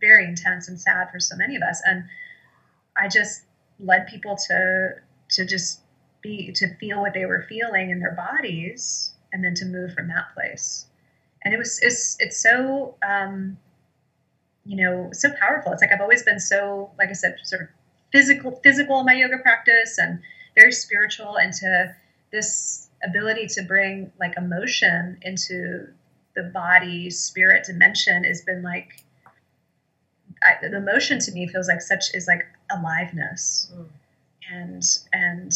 very 0.00 0.24
intense 0.24 0.68
and 0.68 0.78
sad 0.78 1.10
for 1.10 1.20
so 1.20 1.36
many 1.36 1.56
of 1.56 1.62
us, 1.62 1.80
and 1.84 2.04
I 2.96 3.08
just 3.08 3.42
led 3.78 4.06
people 4.06 4.36
to 4.48 4.94
to 5.30 5.46
just 5.46 5.80
be 6.22 6.52
to 6.52 6.74
feel 6.76 7.00
what 7.00 7.14
they 7.14 7.26
were 7.26 7.46
feeling 7.48 7.90
in 7.90 8.00
their 8.00 8.12
bodies, 8.14 9.12
and 9.32 9.44
then 9.44 9.54
to 9.54 9.64
move 9.64 9.94
from 9.94 10.08
that 10.08 10.34
place. 10.34 10.86
And 11.44 11.54
it 11.54 11.58
was 11.58 11.78
it's 11.82 12.16
it's 12.18 12.42
so 12.42 12.96
um, 13.06 13.56
you 14.66 14.76
know, 14.76 15.10
so 15.12 15.30
powerful. 15.40 15.72
It's 15.72 15.82
like 15.82 15.92
I've 15.92 16.00
always 16.00 16.22
been 16.22 16.40
so, 16.40 16.90
like 16.98 17.08
I 17.08 17.12
said, 17.12 17.36
sort 17.44 17.62
of 17.62 17.68
physical, 18.12 18.60
physical 18.62 19.00
in 19.00 19.06
my 19.06 19.14
yoga 19.14 19.38
practice 19.38 19.98
and 19.98 20.20
very 20.54 20.72
spiritual 20.72 21.36
into 21.36 21.94
this 22.32 22.88
ability 23.04 23.46
to 23.46 23.62
bring 23.62 24.10
like 24.18 24.36
emotion 24.36 25.18
into 25.22 25.86
the 26.34 26.44
body 26.44 27.10
spirit 27.10 27.64
dimension 27.64 28.24
has 28.24 28.42
been 28.42 28.62
like 28.62 29.02
I, 30.42 30.56
the 30.60 30.76
emotion 30.76 31.18
to 31.20 31.32
me 31.32 31.48
feels 31.48 31.68
like 31.68 31.80
such 31.80 32.14
is 32.14 32.26
like 32.26 32.46
aliveness 32.70 33.72
mm. 33.74 33.86
and 34.50 34.82
and 35.12 35.52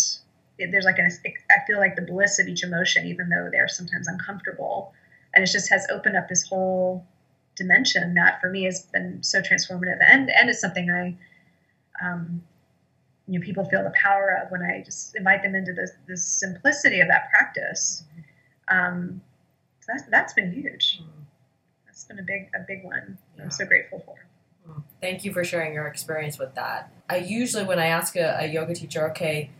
it, 0.58 0.70
there's 0.70 0.84
like 0.84 0.98
an 0.98 1.10
I 1.50 1.66
feel 1.66 1.78
like 1.78 1.96
the 1.96 2.02
bliss 2.02 2.38
of 2.38 2.48
each 2.48 2.62
emotion 2.62 3.06
even 3.06 3.28
though 3.28 3.48
they're 3.50 3.68
sometimes 3.68 4.08
uncomfortable 4.08 4.92
and 5.34 5.44
it 5.44 5.48
just 5.48 5.68
has 5.70 5.86
opened 5.90 6.16
up 6.16 6.28
this 6.28 6.46
whole 6.48 7.06
dimension 7.60 8.14
that 8.14 8.40
for 8.40 8.50
me 8.50 8.64
has 8.64 8.82
been 8.82 9.22
so 9.22 9.40
transformative 9.40 9.98
and 10.02 10.30
and 10.30 10.48
it's 10.48 10.60
something 10.60 10.90
I 10.90 11.16
um, 12.02 12.42
you 13.26 13.38
know 13.38 13.44
people 13.44 13.64
feel 13.64 13.84
the 13.84 13.94
power 13.94 14.40
of 14.42 14.50
when 14.50 14.62
I 14.62 14.82
just 14.84 15.14
invite 15.14 15.42
them 15.42 15.54
into 15.54 15.72
the, 15.72 15.88
the 16.08 16.16
simplicity 16.16 17.00
of 17.00 17.08
that 17.08 17.30
practice. 17.30 18.04
Um, 18.68 19.20
so 19.80 19.92
that's, 19.92 20.10
that's 20.10 20.32
been 20.32 20.52
huge. 20.52 21.02
That's 21.86 22.04
been 22.04 22.18
a 22.18 22.22
big 22.22 22.48
a 22.54 22.64
big 22.66 22.84
one. 22.84 23.18
Yeah. 23.36 23.44
I'm 23.44 23.50
so 23.50 23.66
grateful 23.66 24.02
for. 24.04 24.16
Thank 25.00 25.24
you 25.24 25.32
for 25.32 25.44
sharing 25.44 25.74
your 25.74 25.86
experience 25.86 26.38
with 26.38 26.54
that. 26.54 26.92
I 27.08 27.16
usually 27.18 27.64
when 27.64 27.78
I 27.78 27.86
ask 27.86 28.16
a, 28.16 28.38
a 28.40 28.46
yoga 28.46 28.74
teacher, 28.74 29.10
okay, 29.10 29.50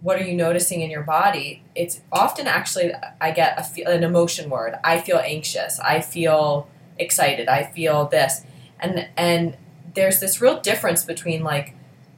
what 0.00 0.20
are 0.20 0.24
you 0.24 0.34
noticing 0.34 0.82
in 0.82 0.90
your 0.90 1.02
body? 1.02 1.62
It's 1.74 2.00
often 2.12 2.46
actually 2.46 2.92
I 3.20 3.30
get 3.32 3.58
a, 3.58 3.90
an 3.90 4.04
emotion 4.04 4.50
word. 4.50 4.74
I 4.84 5.00
feel 5.00 5.18
anxious. 5.18 5.80
I 5.80 6.00
feel 6.00 6.68
excited. 6.98 7.48
I 7.48 7.64
feel 7.64 8.06
this. 8.06 8.42
And 8.80 9.08
and 9.16 9.56
there's 9.94 10.20
this 10.20 10.40
real 10.40 10.60
difference 10.60 11.04
between 11.04 11.42
like 11.42 11.74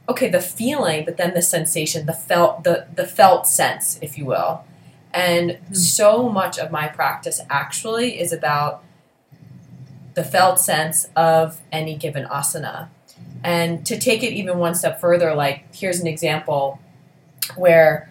okay, 0.08 0.28
the 0.28 0.40
feeling, 0.40 1.04
but 1.04 1.18
then 1.18 1.34
the 1.34 1.42
sensation, 1.42 2.06
the 2.06 2.12
felt 2.12 2.64
the 2.64 2.86
the 2.94 3.06
felt 3.06 3.46
sense, 3.46 3.98
if 4.00 4.16
you 4.16 4.24
will. 4.24 4.64
And 5.12 5.50
mm-hmm. 5.50 5.74
so 5.74 6.28
much 6.28 6.58
of 6.58 6.70
my 6.70 6.88
practice 6.88 7.40
actually 7.50 8.18
is 8.18 8.32
about 8.32 8.82
the 10.14 10.24
felt 10.24 10.58
sense 10.58 11.08
of 11.14 11.60
any 11.70 11.96
given 11.96 12.24
asana. 12.24 12.88
And 13.44 13.86
to 13.86 13.98
take 13.98 14.22
it 14.22 14.32
even 14.32 14.58
one 14.58 14.74
step 14.74 15.00
further, 15.00 15.34
like 15.34 15.74
here's 15.74 16.00
an 16.00 16.06
example 16.06 16.80
where 17.54 18.10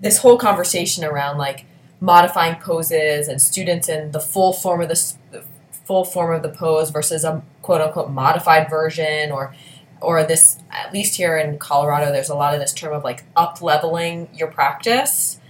this 0.00 0.18
whole 0.18 0.36
conversation 0.36 1.04
around 1.04 1.38
like 1.38 1.64
modifying 2.00 2.56
poses 2.56 3.28
and 3.28 3.40
students 3.40 3.88
in 3.88 4.10
the 4.10 4.20
full 4.20 4.52
form 4.52 4.80
of 4.80 4.88
the 4.88 5.44
full 5.84 6.04
form 6.04 6.34
of 6.34 6.42
the 6.42 6.48
pose 6.48 6.90
versus 6.90 7.24
a 7.24 7.42
quote 7.62 7.80
unquote 7.80 8.10
modified 8.10 8.68
version 8.68 9.30
or 9.30 9.54
or 10.00 10.24
this 10.24 10.58
at 10.70 10.92
least 10.92 11.16
here 11.16 11.36
in 11.36 11.58
Colorado 11.58 12.12
there's 12.12 12.28
a 12.28 12.34
lot 12.34 12.54
of 12.54 12.60
this 12.60 12.72
term 12.72 12.92
of 12.92 13.04
like 13.04 13.24
up 13.36 13.60
leveling 13.62 14.28
your 14.34 14.48
practice. 14.48 15.40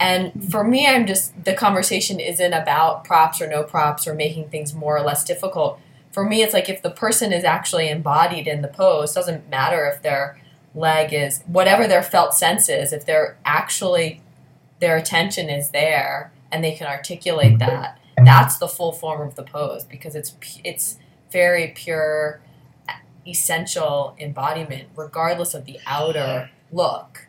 And 0.00 0.50
for 0.50 0.64
me 0.64 0.86
I'm 0.86 1.06
just 1.06 1.44
the 1.44 1.54
conversation 1.54 2.20
isn't 2.20 2.52
about 2.52 3.04
props 3.04 3.40
or 3.40 3.48
no 3.48 3.62
props 3.62 4.06
or 4.06 4.14
making 4.14 4.48
things 4.48 4.74
more 4.74 4.96
or 4.96 5.02
less 5.02 5.24
difficult. 5.24 5.78
For 6.10 6.24
me 6.24 6.42
it's 6.42 6.54
like 6.54 6.68
if 6.68 6.82
the 6.82 6.90
person 6.90 7.32
is 7.32 7.44
actually 7.44 7.88
embodied 7.88 8.46
in 8.46 8.62
the 8.62 8.68
pose, 8.68 9.14
doesn't 9.14 9.48
matter 9.48 9.86
if 9.86 10.02
their 10.02 10.40
leg 10.74 11.12
is 11.12 11.42
whatever 11.46 11.86
their 11.86 12.02
felt 12.02 12.34
sense 12.34 12.68
is, 12.68 12.92
if 12.92 13.04
they're 13.04 13.36
actually 13.44 14.22
their 14.80 14.96
attention 14.96 15.48
is 15.48 15.70
there 15.70 16.32
and 16.50 16.64
they 16.64 16.72
can 16.72 16.88
articulate 16.88 17.58
that 17.60 17.98
that's 18.26 18.58
the 18.58 18.68
full 18.68 18.92
form 18.92 19.26
of 19.26 19.34
the 19.34 19.42
pose 19.42 19.84
because 19.84 20.14
it's 20.14 20.34
it's 20.64 20.98
very 21.30 21.68
pure 21.68 22.40
essential 23.26 24.16
embodiment 24.18 24.88
regardless 24.96 25.54
of 25.54 25.64
the 25.64 25.78
outer 25.86 26.50
look 26.72 27.28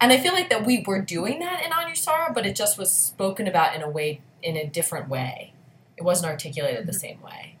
and 0.00 0.12
i 0.12 0.18
feel 0.18 0.32
like 0.32 0.50
that 0.50 0.66
we 0.66 0.84
were 0.86 1.00
doing 1.00 1.38
that 1.38 1.64
in 1.64 1.70
anusara 1.70 2.32
but 2.34 2.44
it 2.44 2.54
just 2.54 2.78
was 2.78 2.92
spoken 2.92 3.46
about 3.46 3.74
in 3.74 3.82
a 3.82 3.88
way 3.88 4.20
in 4.42 4.56
a 4.56 4.66
different 4.66 5.08
way 5.08 5.52
it 5.96 6.02
wasn't 6.02 6.30
articulated 6.30 6.86
the 6.86 6.92
mm-hmm. 6.92 7.00
same 7.00 7.22
way 7.22 7.56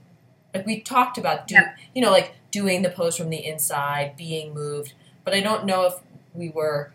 like 0.54 0.66
we 0.66 0.80
talked 0.80 1.16
about 1.16 1.46
do, 1.46 1.54
yeah. 1.54 1.74
you 1.94 2.02
know 2.02 2.10
like 2.10 2.34
doing 2.50 2.82
the 2.82 2.90
pose 2.90 3.16
from 3.16 3.30
the 3.30 3.44
inside 3.44 4.14
being 4.16 4.52
moved 4.52 4.92
but 5.24 5.32
i 5.32 5.40
don't 5.40 5.64
know 5.64 5.86
if 5.86 5.94
we 6.34 6.50
were 6.50 6.92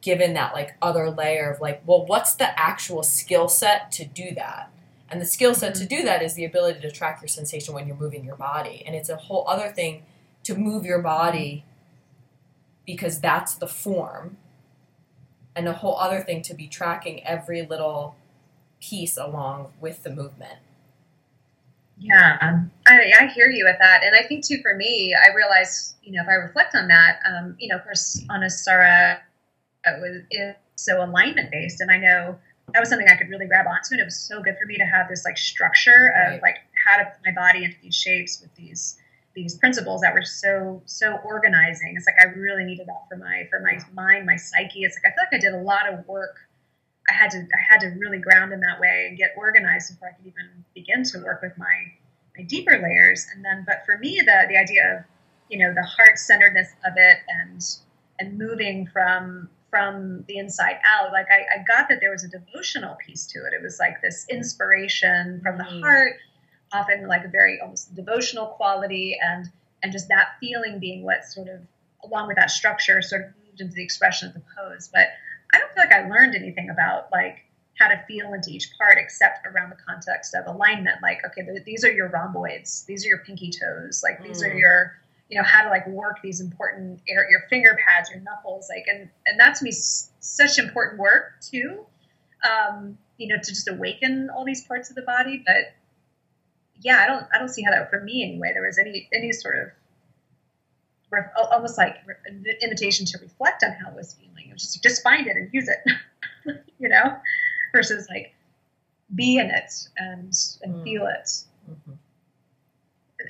given 0.00 0.32
that 0.34 0.54
like 0.54 0.76
other 0.80 1.10
layer 1.10 1.50
of 1.50 1.60
like 1.60 1.82
well 1.86 2.04
what's 2.06 2.34
the 2.34 2.58
actual 2.58 3.02
skill 3.02 3.48
set 3.48 3.90
to 3.92 4.04
do 4.04 4.34
that 4.34 4.70
and 5.10 5.20
the 5.20 5.26
skill 5.26 5.54
set 5.54 5.74
to 5.76 5.84
mm-hmm. 5.84 5.96
do 5.96 6.02
that 6.04 6.22
is 6.22 6.34
the 6.34 6.44
ability 6.44 6.80
to 6.80 6.90
track 6.90 7.20
your 7.20 7.28
sensation 7.28 7.74
when 7.74 7.86
you're 7.86 7.96
moving 7.96 8.24
your 8.24 8.36
body. 8.36 8.82
And 8.86 8.94
it's 8.94 9.08
a 9.08 9.16
whole 9.16 9.44
other 9.48 9.68
thing 9.68 10.04
to 10.44 10.54
move 10.54 10.84
your 10.84 11.00
body 11.00 11.64
because 12.86 13.20
that's 13.20 13.54
the 13.54 13.66
form. 13.66 14.36
And 15.56 15.66
a 15.68 15.72
whole 15.72 15.96
other 15.96 16.20
thing 16.20 16.42
to 16.42 16.54
be 16.54 16.68
tracking 16.68 17.24
every 17.24 17.66
little 17.66 18.14
piece 18.80 19.16
along 19.16 19.72
with 19.80 20.04
the 20.04 20.10
movement. 20.10 20.58
Yeah, 21.98 22.38
um, 22.40 22.70
I, 22.86 23.12
I 23.20 23.26
hear 23.26 23.50
you 23.50 23.64
with 23.64 23.76
that. 23.78 24.02
And 24.02 24.14
I 24.16 24.26
think, 24.26 24.46
too, 24.46 24.62
for 24.62 24.74
me, 24.74 25.14
I 25.14 25.34
realize, 25.34 25.96
you 26.02 26.12
know, 26.12 26.22
if 26.22 26.28
I 26.28 26.34
reflect 26.34 26.74
on 26.74 26.88
that, 26.88 27.18
um, 27.28 27.56
you 27.58 27.68
know, 27.68 27.76
of 27.76 27.84
course, 27.84 28.24
Anusara 28.30 29.18
it 29.84 30.00
was, 30.00 30.22
is 30.30 30.54
so 30.76 31.04
alignment 31.04 31.50
based. 31.50 31.80
And 31.80 31.90
I 31.90 31.98
know 31.98 32.38
that 32.72 32.80
was 32.80 32.88
something 32.88 33.08
I 33.08 33.16
could 33.16 33.28
really 33.28 33.46
grab 33.46 33.66
onto, 33.66 33.92
and 33.92 34.00
it 34.00 34.04
was 34.04 34.16
so 34.16 34.42
good 34.42 34.56
for 34.60 34.66
me 34.66 34.76
to 34.76 34.84
have 34.84 35.08
this 35.08 35.24
like 35.24 35.38
structure 35.38 36.12
of 36.16 36.32
right. 36.32 36.42
like 36.42 36.56
how 36.86 36.98
to 36.98 37.04
put 37.04 37.20
my 37.24 37.32
body 37.32 37.64
into 37.64 37.76
these 37.82 37.94
shapes 37.94 38.40
with 38.40 38.54
these 38.54 38.96
these 39.34 39.56
principles 39.56 40.00
that 40.00 40.14
were 40.14 40.24
so 40.24 40.82
so 40.86 41.18
organizing. 41.24 41.94
It's 41.96 42.06
like 42.06 42.16
I 42.20 42.32
really 42.38 42.64
needed 42.64 42.86
that 42.86 43.06
for 43.08 43.16
my 43.16 43.46
for 43.50 43.60
my 43.60 43.78
mind, 43.94 44.26
my 44.26 44.36
psyche. 44.36 44.82
It's 44.82 44.96
like 44.96 45.12
I 45.12 45.14
feel 45.14 45.24
like 45.30 45.34
I 45.34 45.38
did 45.38 45.54
a 45.54 45.62
lot 45.62 45.92
of 45.92 46.06
work. 46.06 46.36
I 47.08 47.14
had 47.14 47.30
to 47.32 47.38
I 47.38 47.72
had 47.72 47.80
to 47.80 47.88
really 47.98 48.18
ground 48.18 48.52
in 48.52 48.60
that 48.60 48.80
way 48.80 49.06
and 49.08 49.16
get 49.16 49.30
organized 49.36 49.92
before 49.92 50.08
I 50.08 50.12
could 50.12 50.26
even 50.26 50.64
begin 50.74 51.04
to 51.04 51.18
work 51.18 51.42
with 51.42 51.56
my 51.56 51.92
my 52.36 52.44
deeper 52.44 52.78
layers. 52.78 53.26
And 53.34 53.44
then, 53.44 53.64
but 53.66 53.84
for 53.86 53.98
me, 53.98 54.20
the 54.20 54.46
the 54.48 54.56
idea 54.56 54.98
of 54.98 55.04
you 55.48 55.58
know 55.58 55.74
the 55.74 55.82
heart 55.82 56.18
centeredness 56.18 56.68
of 56.84 56.94
it 56.96 57.18
and 57.28 57.62
and 58.18 58.38
moving 58.38 58.86
from 58.86 59.48
from 59.70 60.24
the 60.28 60.36
inside 60.36 60.76
out 60.84 61.12
like 61.12 61.26
I, 61.30 61.60
I, 61.60 61.64
got 61.66 61.88
that 61.88 62.00
there 62.00 62.10
was 62.10 62.24
a 62.24 62.28
devotional 62.28 62.96
piece 63.06 63.26
to 63.28 63.38
it 63.38 63.54
it 63.54 63.62
was 63.62 63.78
like 63.78 64.02
this 64.02 64.26
inspiration 64.28 65.40
from 65.42 65.58
the 65.58 65.64
mm. 65.64 65.80
heart 65.80 66.14
often 66.72 67.06
like 67.06 67.24
a 67.24 67.28
very 67.28 67.60
almost 67.60 67.94
devotional 67.94 68.46
quality 68.46 69.16
and 69.22 69.48
and 69.82 69.92
just 69.92 70.08
that 70.08 70.30
feeling 70.40 70.78
being 70.78 71.04
what 71.04 71.24
sort 71.24 71.48
of 71.48 71.60
along 72.04 72.28
with 72.28 72.36
that 72.36 72.50
structure 72.50 73.00
sort 73.00 73.22
of 73.22 73.28
moved 73.46 73.60
into 73.60 73.74
the 73.74 73.82
expression 73.82 74.28
of 74.28 74.34
the 74.34 74.42
pose 74.56 74.90
but 74.92 75.08
i 75.54 75.58
don't 75.58 75.72
feel 75.72 75.84
like 75.84 75.92
i 75.92 76.08
learned 76.08 76.34
anything 76.34 76.68
about 76.70 77.10
like 77.12 77.44
how 77.78 77.88
to 77.88 78.02
feel 78.06 78.34
into 78.34 78.50
each 78.50 78.70
part 78.76 78.98
except 78.98 79.46
around 79.46 79.70
the 79.70 79.76
context 79.88 80.34
of 80.34 80.46
alignment 80.52 80.96
like 81.02 81.18
okay 81.24 81.42
these 81.64 81.84
are 81.84 81.92
your 81.92 82.08
rhomboids 82.08 82.84
these 82.86 83.04
are 83.04 83.08
your 83.08 83.18
pinky 83.18 83.50
toes 83.50 84.02
like 84.04 84.22
these 84.22 84.42
mm. 84.42 84.50
are 84.50 84.54
your 84.54 84.99
you 85.30 85.38
know 85.38 85.44
how 85.44 85.62
to 85.62 85.70
like 85.70 85.86
work 85.86 86.18
these 86.22 86.40
important 86.40 87.00
air, 87.08 87.26
your 87.30 87.42
finger 87.48 87.78
pads 87.86 88.10
your 88.10 88.20
knuckles 88.20 88.68
like 88.68 88.84
and 88.88 89.08
and 89.26 89.38
that 89.38 89.54
to 89.54 89.64
me 89.64 89.70
s- 89.70 90.10
such 90.18 90.58
important 90.58 91.00
work 91.00 91.34
too 91.40 91.86
um, 92.44 92.98
you 93.16 93.28
know 93.28 93.36
to 93.36 93.50
just 93.50 93.68
awaken 93.68 94.28
all 94.34 94.44
these 94.44 94.64
parts 94.64 94.90
of 94.90 94.96
the 94.96 95.02
body 95.02 95.42
but 95.46 95.74
yeah 96.80 97.00
i 97.04 97.06
don't 97.06 97.26
i 97.32 97.38
don't 97.38 97.48
see 97.48 97.62
how 97.62 97.70
that 97.70 97.88
for 97.90 98.00
me 98.00 98.24
anyway 98.24 98.50
there 98.52 98.64
was 98.66 98.78
any 98.78 99.08
any 99.14 99.32
sort 99.32 99.56
of 99.56 99.68
ref, 101.10 101.26
almost 101.52 101.78
like 101.78 101.96
an 102.26 102.44
invitation 102.60 103.06
to 103.06 103.18
reflect 103.18 103.62
on 103.62 103.72
how 103.72 103.90
i 103.90 103.94
was 103.94 104.14
feeling 104.14 104.48
it 104.48 104.52
was 104.52 104.62
just 104.62 104.82
just 104.82 105.02
find 105.02 105.26
it 105.26 105.36
and 105.36 105.48
use 105.52 105.68
it 105.68 106.64
you 106.78 106.88
know 106.88 107.16
versus 107.72 108.06
like 108.08 108.34
be 109.14 109.36
in 109.36 109.50
it 109.50 109.72
and 109.96 110.34
and 110.62 110.74
mm. 110.74 110.84
feel 110.84 111.06
it 111.06 111.44
mm-hmm 111.70 111.92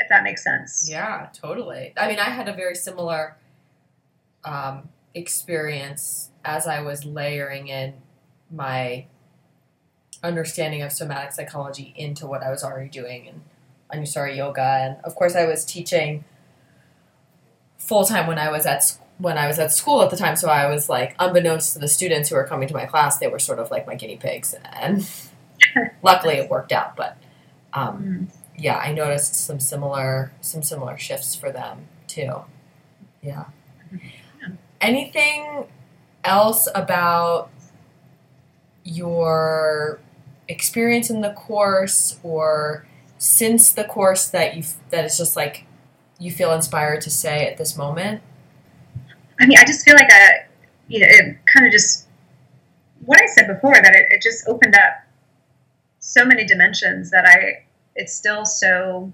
if 0.01 0.09
that 0.09 0.25
makes 0.25 0.43
sense. 0.43 0.89
Yeah, 0.91 1.29
totally. 1.33 1.93
I 1.97 2.09
mean, 2.09 2.19
I 2.19 2.31
had 2.31 2.49
a 2.49 2.53
very 2.53 2.75
similar 2.75 3.37
um, 4.45 4.89
experience 5.15 6.31
as 6.45 6.67
I 6.67 6.81
was 6.81 7.05
layering 7.05 7.69
in 7.69 7.95
my 8.51 9.07
understanding 10.23 10.83
of 10.83 10.93
somatic 10.93 11.33
psychology 11.33 11.95
into 11.97 12.27
what 12.27 12.43
I 12.43 12.51
was 12.51 12.65
already 12.65 12.89
doing 12.89 13.27
in 13.27 13.43
Anusara 13.93 14.35
Yoga, 14.35 14.63
and 14.63 14.97
of 15.05 15.15
course, 15.15 15.37
I 15.37 15.47
was 15.47 15.65
teaching 15.65 16.25
full 17.79 18.05
time 18.05 18.27
when 18.27 18.39
I 18.39 18.51
was 18.51 18.67
at 18.67 18.97
when 19.19 19.37
I 19.37 19.47
was 19.47 19.59
at 19.59 19.71
school 19.71 20.03
at 20.03 20.11
the 20.11 20.17
time. 20.17 20.37
So 20.37 20.49
I 20.49 20.67
was 20.71 20.89
like, 20.89 21.15
unbeknownst 21.19 21.75
to 21.75 21.79
the 21.79 21.89
students 21.89 22.31
who 22.31 22.37
were 22.37 22.47
coming 22.47 22.69
to 22.69 22.75
my 22.75 22.87
class, 22.87 23.19
they 23.19 23.29
were 23.29 23.39
sort 23.39 23.59
of 23.59 23.71
like 23.71 23.87
my 23.87 23.97
guinea 23.97 24.17
pigs, 24.17 24.55
and 24.73 25.09
luckily 26.03 26.35
it 26.35 26.49
worked 26.49 26.73
out. 26.73 26.97
But 26.97 27.19
um, 27.75 28.03
mm 28.03 28.40
yeah, 28.57 28.77
I 28.77 28.93
noticed 28.93 29.35
some 29.35 29.61
similar 29.61 30.33
some 30.41 30.63
similar 30.63 30.99
shifts 30.99 31.35
for 31.35 31.51
them 31.51 31.89
too. 32.07 32.43
Yeah. 33.23 33.45
Anything 34.81 35.67
else 36.25 36.69
about 36.75 37.51
your 38.85 40.01
experience 40.49 41.11
in 41.11 41.21
the 41.21 41.33
course 41.33 42.19
or 42.23 42.87
since 43.19 43.71
the 43.71 43.85
course 43.85 44.27
that 44.29 44.57
you 44.57 44.65
that 44.91 45.05
is 45.05 45.19
just 45.19 45.37
like 45.37 45.67
you 46.19 46.31
feel 46.31 46.53
inspired 46.53 47.01
to 47.03 47.11
say 47.11 47.47
at 47.47 47.57
this 47.57 47.77
moment? 47.77 48.23
I 49.41 49.47
mean, 49.47 49.59
I 49.59 49.65
just 49.65 49.85
feel 49.85 49.95
like 49.95 50.11
I, 50.13 50.47
you 50.89 51.01
know, 51.01 51.07
it 51.09 51.39
kind 51.53 51.67
of 51.67 51.73
just 51.73 52.07
what 53.07 53.21
I 53.23 53.27
said 53.27 53.47
before 53.47 53.75
that 53.75 53.95
it, 53.95 54.07
it 54.11 54.23
just 54.23 54.47
opened 54.47 54.75
up 54.75 55.07
so 55.99 56.25
many 56.25 56.47
dimensions 56.47 57.11
that 57.11 57.25
I 57.25 57.65
it's 58.01 58.15
still 58.15 58.47
so 58.47 59.13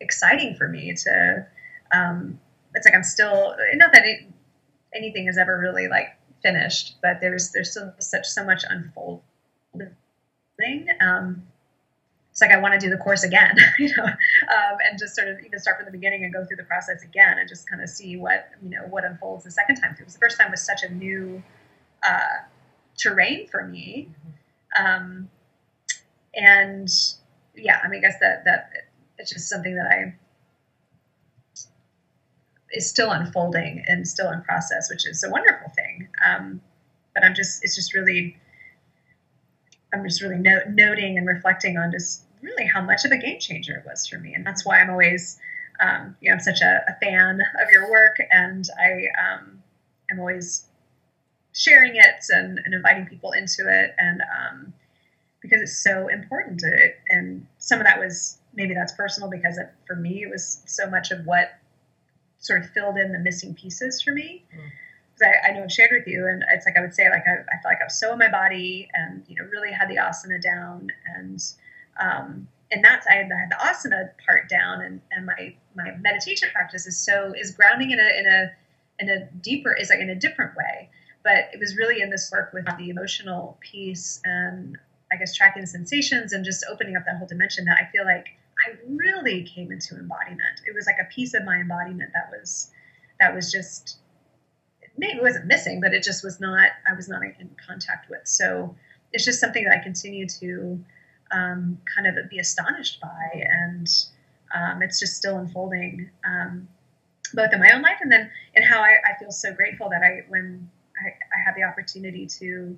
exciting 0.00 0.54
for 0.54 0.68
me 0.68 0.94
to 0.94 1.46
um, 1.92 2.38
it's 2.74 2.86
like 2.86 2.94
i'm 2.94 3.02
still 3.02 3.56
not 3.74 3.92
that 3.92 4.04
it, 4.04 4.20
anything 4.94 5.26
is 5.26 5.38
ever 5.38 5.58
really 5.58 5.88
like 5.88 6.16
finished 6.42 6.96
but 7.02 7.20
there's 7.20 7.50
there's 7.50 7.70
still 7.70 7.92
such 7.98 8.26
so 8.26 8.44
much 8.44 8.62
unfolding 8.68 9.22
um, 11.00 11.42
it's 12.30 12.40
like 12.40 12.50
i 12.50 12.58
want 12.58 12.78
to 12.78 12.80
do 12.80 12.90
the 12.90 13.02
course 13.02 13.24
again 13.24 13.56
you 13.78 13.90
know 13.96 14.04
um, 14.04 14.76
and 14.88 14.98
just 14.98 15.16
sort 15.16 15.28
of 15.28 15.38
even 15.44 15.58
start 15.58 15.78
from 15.78 15.86
the 15.86 15.92
beginning 15.92 16.24
and 16.24 16.32
go 16.32 16.44
through 16.44 16.56
the 16.56 16.64
process 16.64 17.02
again 17.02 17.38
and 17.38 17.48
just 17.48 17.68
kind 17.68 17.82
of 17.82 17.88
see 17.88 18.16
what 18.16 18.50
you 18.62 18.70
know 18.70 18.82
what 18.90 19.04
unfolds 19.04 19.44
the 19.44 19.50
second 19.50 19.76
time 19.76 19.94
because 19.96 20.12
the 20.12 20.20
first 20.20 20.38
time 20.38 20.50
was 20.50 20.62
such 20.62 20.82
a 20.82 20.88
new 20.90 21.42
uh, 22.02 22.38
terrain 22.98 23.46
for 23.48 23.66
me 23.66 24.08
mm-hmm. 24.76 24.86
um, 24.86 25.30
and 26.34 26.88
yeah, 27.62 27.80
I 27.82 27.88
mean, 27.88 27.98
I 27.98 28.02
guess 28.02 28.18
that 28.20 28.44
that 28.44 28.70
it's 29.18 29.32
just 29.32 29.48
something 29.48 29.74
that 29.76 29.86
I 29.86 30.14
is 32.72 32.88
still 32.88 33.10
unfolding 33.10 33.84
and 33.86 34.06
still 34.06 34.30
in 34.30 34.42
process, 34.42 34.88
which 34.90 35.06
is 35.06 35.24
a 35.24 35.30
wonderful 35.30 35.70
thing. 35.70 36.08
Um, 36.24 36.60
but 37.14 37.24
I'm 37.24 37.34
just, 37.34 37.64
it's 37.64 37.74
just 37.74 37.94
really, 37.94 38.36
I'm 39.92 40.04
just 40.04 40.22
really 40.22 40.38
no- 40.38 40.62
noting 40.68 41.18
and 41.18 41.26
reflecting 41.26 41.76
on 41.76 41.90
just 41.90 42.24
really 42.42 42.66
how 42.66 42.80
much 42.80 43.04
of 43.04 43.10
a 43.10 43.18
game 43.18 43.38
changer 43.40 43.76
it 43.76 43.84
was 43.86 44.06
for 44.06 44.18
me, 44.18 44.34
and 44.34 44.46
that's 44.46 44.64
why 44.64 44.80
I'm 44.80 44.90
always, 44.90 45.38
um, 45.80 46.16
you 46.20 46.30
know, 46.30 46.34
I'm 46.34 46.40
such 46.40 46.60
a, 46.60 46.82
a, 46.88 46.96
fan 47.04 47.40
of 47.60 47.70
your 47.70 47.90
work, 47.90 48.16
and 48.30 48.64
I 48.78 49.06
um, 49.20 49.62
am 50.10 50.20
always 50.20 50.66
sharing 51.52 51.96
it 51.96 52.24
and, 52.30 52.60
and, 52.64 52.72
inviting 52.72 53.06
people 53.06 53.32
into 53.32 53.62
it, 53.68 53.94
and 53.98 54.22
um, 54.22 54.72
because 55.50 55.62
it's 55.62 55.82
so 55.82 56.08
important 56.08 56.60
to 56.60 56.66
it. 56.66 57.00
And 57.08 57.46
some 57.58 57.80
of 57.80 57.84
that 57.84 57.98
was 57.98 58.38
maybe 58.54 58.74
that's 58.74 58.92
personal 58.92 59.28
because 59.28 59.58
it, 59.58 59.72
for 59.86 59.96
me 59.96 60.22
it 60.22 60.30
was 60.30 60.62
so 60.66 60.88
much 60.88 61.10
of 61.10 61.26
what 61.26 61.58
sort 62.38 62.62
of 62.62 62.70
filled 62.70 62.96
in 62.96 63.12
the 63.12 63.18
missing 63.18 63.54
pieces 63.54 64.00
for 64.00 64.12
me. 64.12 64.44
Because 64.50 65.28
mm. 65.28 65.44
I, 65.44 65.48
I, 65.48 65.52
know 65.52 65.64
I've 65.64 65.72
shared 65.72 65.90
with 65.92 66.06
you, 66.06 66.26
and 66.26 66.42
it's 66.52 66.66
like 66.66 66.76
I 66.76 66.80
would 66.80 66.94
say, 66.94 67.10
like 67.10 67.24
I, 67.26 67.32
I 67.32 67.60
felt 67.62 67.74
like 67.74 67.80
I 67.80 67.84
was 67.84 67.98
so 67.98 68.12
in 68.12 68.18
my 68.18 68.30
body, 68.30 68.88
and 68.94 69.24
you 69.28 69.36
know, 69.36 69.48
really 69.50 69.72
had 69.72 69.88
the 69.88 69.96
asana 69.96 70.40
down, 70.40 70.88
and 71.16 71.42
um, 72.00 72.48
and 72.70 72.82
that's 72.82 73.06
I 73.06 73.14
had 73.14 73.28
the 73.28 73.56
asana 73.56 74.10
part 74.24 74.48
down, 74.48 74.80
and 74.80 75.00
and 75.10 75.26
my 75.26 75.54
my 75.74 75.92
meditation 76.00 76.48
practice 76.52 76.86
is 76.86 76.98
so 76.98 77.32
is 77.36 77.50
grounding 77.50 77.90
in 77.90 77.98
a 78.00 78.18
in 78.18 78.26
a 78.26 78.50
in 79.00 79.08
a 79.10 79.26
deeper 79.42 79.74
is 79.74 79.90
like 79.90 80.00
in 80.00 80.10
a 80.10 80.14
different 80.14 80.56
way. 80.56 80.88
But 81.22 81.50
it 81.52 81.60
was 81.60 81.76
really 81.76 82.00
in 82.00 82.08
this 82.08 82.30
work 82.32 82.52
with 82.54 82.64
the 82.78 82.88
emotional 82.88 83.58
piece 83.60 84.22
and 84.24 84.78
I 85.12 85.16
guess 85.16 85.34
tracking 85.34 85.66
sensations 85.66 86.32
and 86.32 86.44
just 86.44 86.64
opening 86.70 86.96
up 86.96 87.04
that 87.06 87.16
whole 87.16 87.26
dimension 87.26 87.64
that 87.66 87.78
I 87.80 87.90
feel 87.90 88.04
like 88.04 88.28
I 88.66 88.76
really 88.86 89.42
came 89.42 89.72
into 89.72 89.96
embodiment. 89.96 90.60
It 90.66 90.74
was 90.74 90.86
like 90.86 90.96
a 91.00 91.12
piece 91.12 91.34
of 91.34 91.44
my 91.44 91.56
embodiment 91.56 92.10
that 92.14 92.30
was 92.30 92.70
that 93.18 93.34
was 93.34 93.50
just 93.50 93.98
maybe 94.96 95.18
it 95.18 95.22
wasn't 95.22 95.46
missing, 95.46 95.80
but 95.80 95.92
it 95.92 96.02
just 96.02 96.22
was 96.22 96.40
not 96.40 96.70
I 96.88 96.94
was 96.94 97.08
not 97.08 97.22
in 97.22 97.50
contact 97.66 98.10
with. 98.10 98.26
So 98.26 98.74
it's 99.12 99.24
just 99.24 99.40
something 99.40 99.64
that 99.64 99.78
I 99.78 99.82
continue 99.82 100.26
to 100.40 100.84
um, 101.32 101.78
kind 101.94 102.06
of 102.06 102.28
be 102.28 102.38
astonished 102.38 103.00
by, 103.00 103.30
and 103.34 103.88
um, 104.54 104.82
it's 104.82 105.00
just 105.00 105.16
still 105.16 105.38
unfolding 105.38 106.10
um, 106.24 106.68
both 107.34 107.52
in 107.52 107.60
my 107.60 107.70
own 107.72 107.82
life 107.82 107.98
and 108.00 108.10
then 108.10 108.30
in 108.54 108.62
how 108.62 108.80
I, 108.80 108.96
I 109.08 109.18
feel 109.18 109.30
so 109.30 109.52
grateful 109.52 109.88
that 109.90 110.02
I 110.02 110.24
when 110.28 110.68
I, 111.00 111.08
I 111.08 111.44
had 111.44 111.54
the 111.54 111.62
opportunity 111.62 112.26
to 112.38 112.76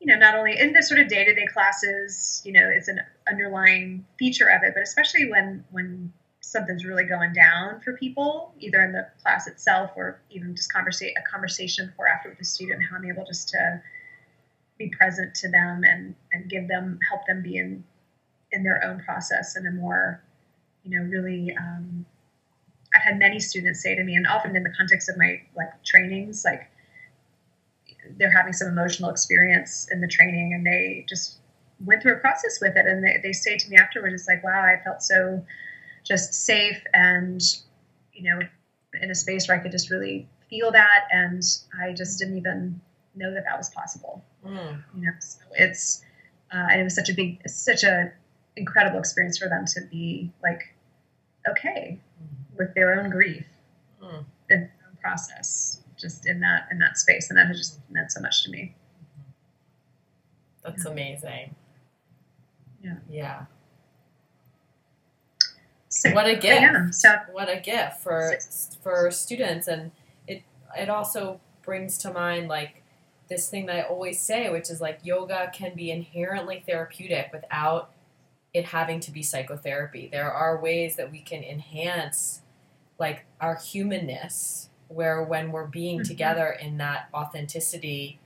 you 0.00 0.06
know, 0.06 0.16
not 0.16 0.34
only 0.34 0.58
in 0.58 0.72
the 0.72 0.82
sort 0.82 0.98
of 0.98 1.08
day 1.08 1.24
to 1.24 1.34
day 1.34 1.46
classes, 1.46 2.40
you 2.44 2.52
know, 2.52 2.68
it's 2.68 2.88
an 2.88 3.00
underlying 3.30 4.06
feature 4.18 4.48
of 4.48 4.62
it, 4.62 4.72
but 4.74 4.82
especially 4.82 5.30
when 5.30 5.62
when 5.70 6.12
something's 6.40 6.86
really 6.86 7.04
going 7.04 7.32
down 7.34 7.80
for 7.80 7.92
people, 7.92 8.52
either 8.58 8.80
in 8.80 8.92
the 8.92 9.06
class 9.22 9.46
itself 9.46 9.90
or 9.94 10.20
even 10.30 10.56
just 10.56 10.72
conversate 10.72 11.12
a 11.18 11.30
conversation 11.30 11.86
before 11.86 12.08
after 12.08 12.30
with 12.30 12.38
the 12.38 12.44
student, 12.44 12.82
how 12.90 12.96
I'm 12.96 13.04
able 13.04 13.24
just 13.26 13.50
to 13.50 13.82
be 14.78 14.88
present 14.88 15.34
to 15.36 15.50
them 15.50 15.82
and 15.84 16.14
and 16.32 16.48
give 16.48 16.66
them 16.66 16.98
help 17.06 17.26
them 17.26 17.42
be 17.42 17.58
in 17.58 17.84
in 18.52 18.62
their 18.62 18.82
own 18.82 19.00
process 19.00 19.54
in 19.56 19.66
a 19.66 19.70
more, 19.70 20.22
you 20.82 20.98
know, 20.98 21.06
really. 21.06 21.54
Um, 21.54 22.06
I've 22.92 23.02
had 23.02 23.18
many 23.20 23.38
students 23.38 23.82
say 23.82 23.94
to 23.94 24.02
me, 24.02 24.16
and 24.16 24.26
often 24.26 24.56
in 24.56 24.64
the 24.64 24.74
context 24.76 25.08
of 25.08 25.16
my 25.16 25.42
like 25.54 25.84
trainings, 25.84 26.42
like 26.44 26.68
they're 28.18 28.30
having 28.36 28.52
some 28.52 28.68
emotional 28.68 29.10
experience 29.10 29.88
in 29.90 30.00
the 30.00 30.08
training 30.08 30.52
and 30.54 30.64
they 30.66 31.04
just 31.08 31.38
went 31.84 32.02
through 32.02 32.14
a 32.14 32.18
process 32.18 32.58
with 32.60 32.76
it. 32.76 32.86
And 32.86 33.02
they, 33.04 33.16
they 33.22 33.32
say 33.32 33.56
to 33.56 33.68
me 33.70 33.76
afterwards 33.76 34.14
it's 34.14 34.28
like 34.28 34.42
wow 34.44 34.62
i 34.62 34.82
felt 34.84 35.02
so 35.02 35.44
just 36.04 36.34
safe 36.34 36.82
and 36.94 37.40
you 38.12 38.22
know 38.30 38.40
in 39.02 39.10
a 39.10 39.14
space 39.14 39.46
where 39.48 39.58
i 39.58 39.62
could 39.62 39.72
just 39.72 39.90
really 39.90 40.28
feel 40.48 40.70
that. 40.72 41.04
And 41.10 41.42
i 41.82 41.92
just 41.92 42.18
didn't 42.18 42.36
even 42.38 42.80
know 43.14 43.32
that 43.34 43.44
that 43.44 43.56
was 43.58 43.70
possible. 43.70 44.22
Mm. 44.46 44.82
you 44.96 45.02
know 45.06 45.12
so 45.20 45.38
it's 45.56 46.02
uh, 46.52 46.66
and 46.70 46.80
it 46.80 46.84
was 46.84 46.94
such 46.94 47.08
a 47.10 47.14
big 47.14 47.40
such 47.48 47.84
a 47.84 48.12
incredible 48.56 48.98
experience 48.98 49.38
for 49.38 49.48
them 49.48 49.64
to 49.74 49.80
be 49.90 50.32
like 50.42 50.74
okay 51.48 51.98
with 52.58 52.74
their 52.74 53.00
own 53.00 53.10
grief 53.10 53.44
Mm. 54.02 54.24
and 54.50 54.62
their 54.62 54.72
own 54.88 54.96
process 55.02 55.79
just 56.00 56.26
in 56.26 56.40
that 56.40 56.66
in 56.70 56.78
that 56.78 56.96
space 56.98 57.28
and 57.30 57.38
that 57.38 57.46
has 57.46 57.58
just 57.58 57.78
meant 57.90 58.10
so 58.10 58.20
much 58.20 58.44
to 58.44 58.50
me 58.50 58.74
That's 60.64 60.84
amazing. 60.86 61.54
Yeah. 62.82 62.96
Yeah. 63.10 63.44
so, 65.88 66.10
What 66.12 66.26
a 66.26 66.34
gift. 66.34 66.60
yeah 66.60 66.90
so 66.90 67.14
What 67.32 67.48
a 67.50 67.60
gift 67.60 68.00
for 68.00 68.34
for 68.82 69.10
students 69.10 69.68
and 69.68 69.90
it 70.26 70.42
it 70.76 70.88
also 70.88 71.40
brings 71.62 71.98
to 71.98 72.12
mind 72.12 72.48
like 72.48 72.82
this 73.28 73.48
thing 73.48 73.66
that 73.66 73.76
I 73.76 73.82
always 73.82 74.20
say 74.20 74.50
which 74.50 74.70
is 74.70 74.80
like 74.80 75.00
yoga 75.02 75.50
can 75.54 75.74
be 75.76 75.90
inherently 75.90 76.62
therapeutic 76.66 77.30
without 77.32 77.90
it 78.52 78.64
having 78.64 78.98
to 79.00 79.12
be 79.12 79.22
psychotherapy. 79.22 80.08
There 80.10 80.32
are 80.32 80.60
ways 80.60 80.96
that 80.96 81.12
we 81.12 81.20
can 81.20 81.44
enhance 81.44 82.40
like 82.98 83.24
our 83.40 83.54
humanness 83.56 84.69
where 84.90 85.22
when 85.22 85.52
we're 85.52 85.66
being 85.66 86.00
Mhm. 86.00 86.08
together 86.08 86.48
in 86.48 86.76
that 86.78 87.08
authenticity 87.14 88.18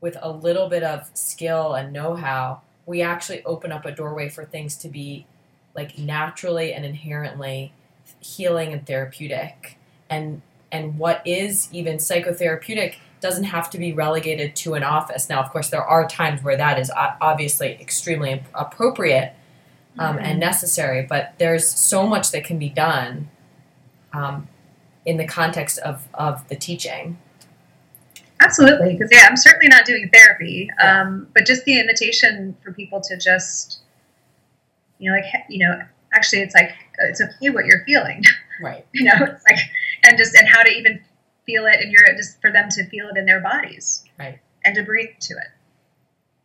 with 0.00 0.16
a 0.22 0.30
little 0.30 0.68
bit 0.68 0.84
of 0.84 1.10
skill 1.12 1.74
and 1.74 1.92
know-how, 1.92 2.60
we 2.86 3.02
actually 3.02 3.44
open 3.44 3.72
up 3.72 3.84
a 3.84 3.90
doorway 3.90 4.28
for 4.28 4.44
things 4.44 4.76
to 4.76 4.88
be 4.88 5.26
like 5.74 5.98
naturally 5.98 6.72
and 6.72 6.84
inherently 6.84 7.72
healing 8.20 8.72
and 8.72 8.86
therapeutic. 8.86 9.76
And 10.08 10.42
and 10.70 10.98
what 10.98 11.22
is 11.24 11.68
even 11.72 11.96
psychotherapeutic 11.96 12.96
doesn't 13.20 13.44
have 13.44 13.70
to 13.70 13.78
be 13.78 13.92
relegated 13.92 14.54
to 14.54 14.74
an 14.74 14.84
office. 14.84 15.28
Now, 15.28 15.40
of 15.40 15.50
course, 15.50 15.70
there 15.70 15.82
are 15.82 16.06
times 16.06 16.42
where 16.42 16.56
that 16.58 16.78
is 16.78 16.92
obviously 16.94 17.72
extremely 17.80 18.42
appropriate 18.54 19.32
um, 19.98 20.18
and 20.18 20.38
necessary, 20.38 21.02
but 21.02 21.34
there's 21.38 21.66
so 21.66 22.06
much 22.06 22.30
that 22.30 22.44
can 22.44 22.58
be 22.58 22.68
done 22.68 23.28
um, 24.12 24.46
in 25.08 25.16
the 25.16 25.26
context 25.26 25.78
of, 25.78 26.06
of 26.14 26.46
the 26.48 26.54
teaching. 26.54 27.16
Absolutely, 28.40 28.92
because 28.92 29.08
yeah, 29.10 29.26
I'm 29.28 29.36
certainly 29.36 29.66
not 29.68 29.84
doing 29.86 30.10
therapy, 30.12 30.70
um, 30.80 31.26
but 31.34 31.44
just 31.46 31.64
the 31.64 31.80
invitation 31.80 32.54
for 32.62 32.72
people 32.72 33.00
to 33.00 33.16
just, 33.16 33.80
you 34.98 35.10
know, 35.10 35.16
like 35.16 35.24
you 35.48 35.66
know, 35.66 35.80
actually, 36.14 36.42
it's 36.42 36.54
like 36.54 36.70
it's 37.00 37.20
okay 37.20 37.50
what 37.50 37.64
you're 37.64 37.84
feeling, 37.84 38.22
Right. 38.62 38.86
you 38.92 39.04
know, 39.04 39.14
it's 39.20 39.42
like, 39.48 39.58
and 40.04 40.16
just 40.18 40.34
and 40.36 40.46
how 40.46 40.62
to 40.62 40.70
even 40.70 41.00
feel 41.46 41.64
it, 41.66 41.80
and 41.80 41.90
you're 41.90 42.16
just 42.16 42.40
for 42.40 42.52
them 42.52 42.68
to 42.70 42.84
feel 42.90 43.08
it 43.08 43.16
in 43.16 43.24
their 43.24 43.40
bodies, 43.40 44.04
Right. 44.18 44.38
and 44.64 44.74
to 44.76 44.82
breathe 44.84 45.18
to 45.20 45.34
it, 45.34 45.50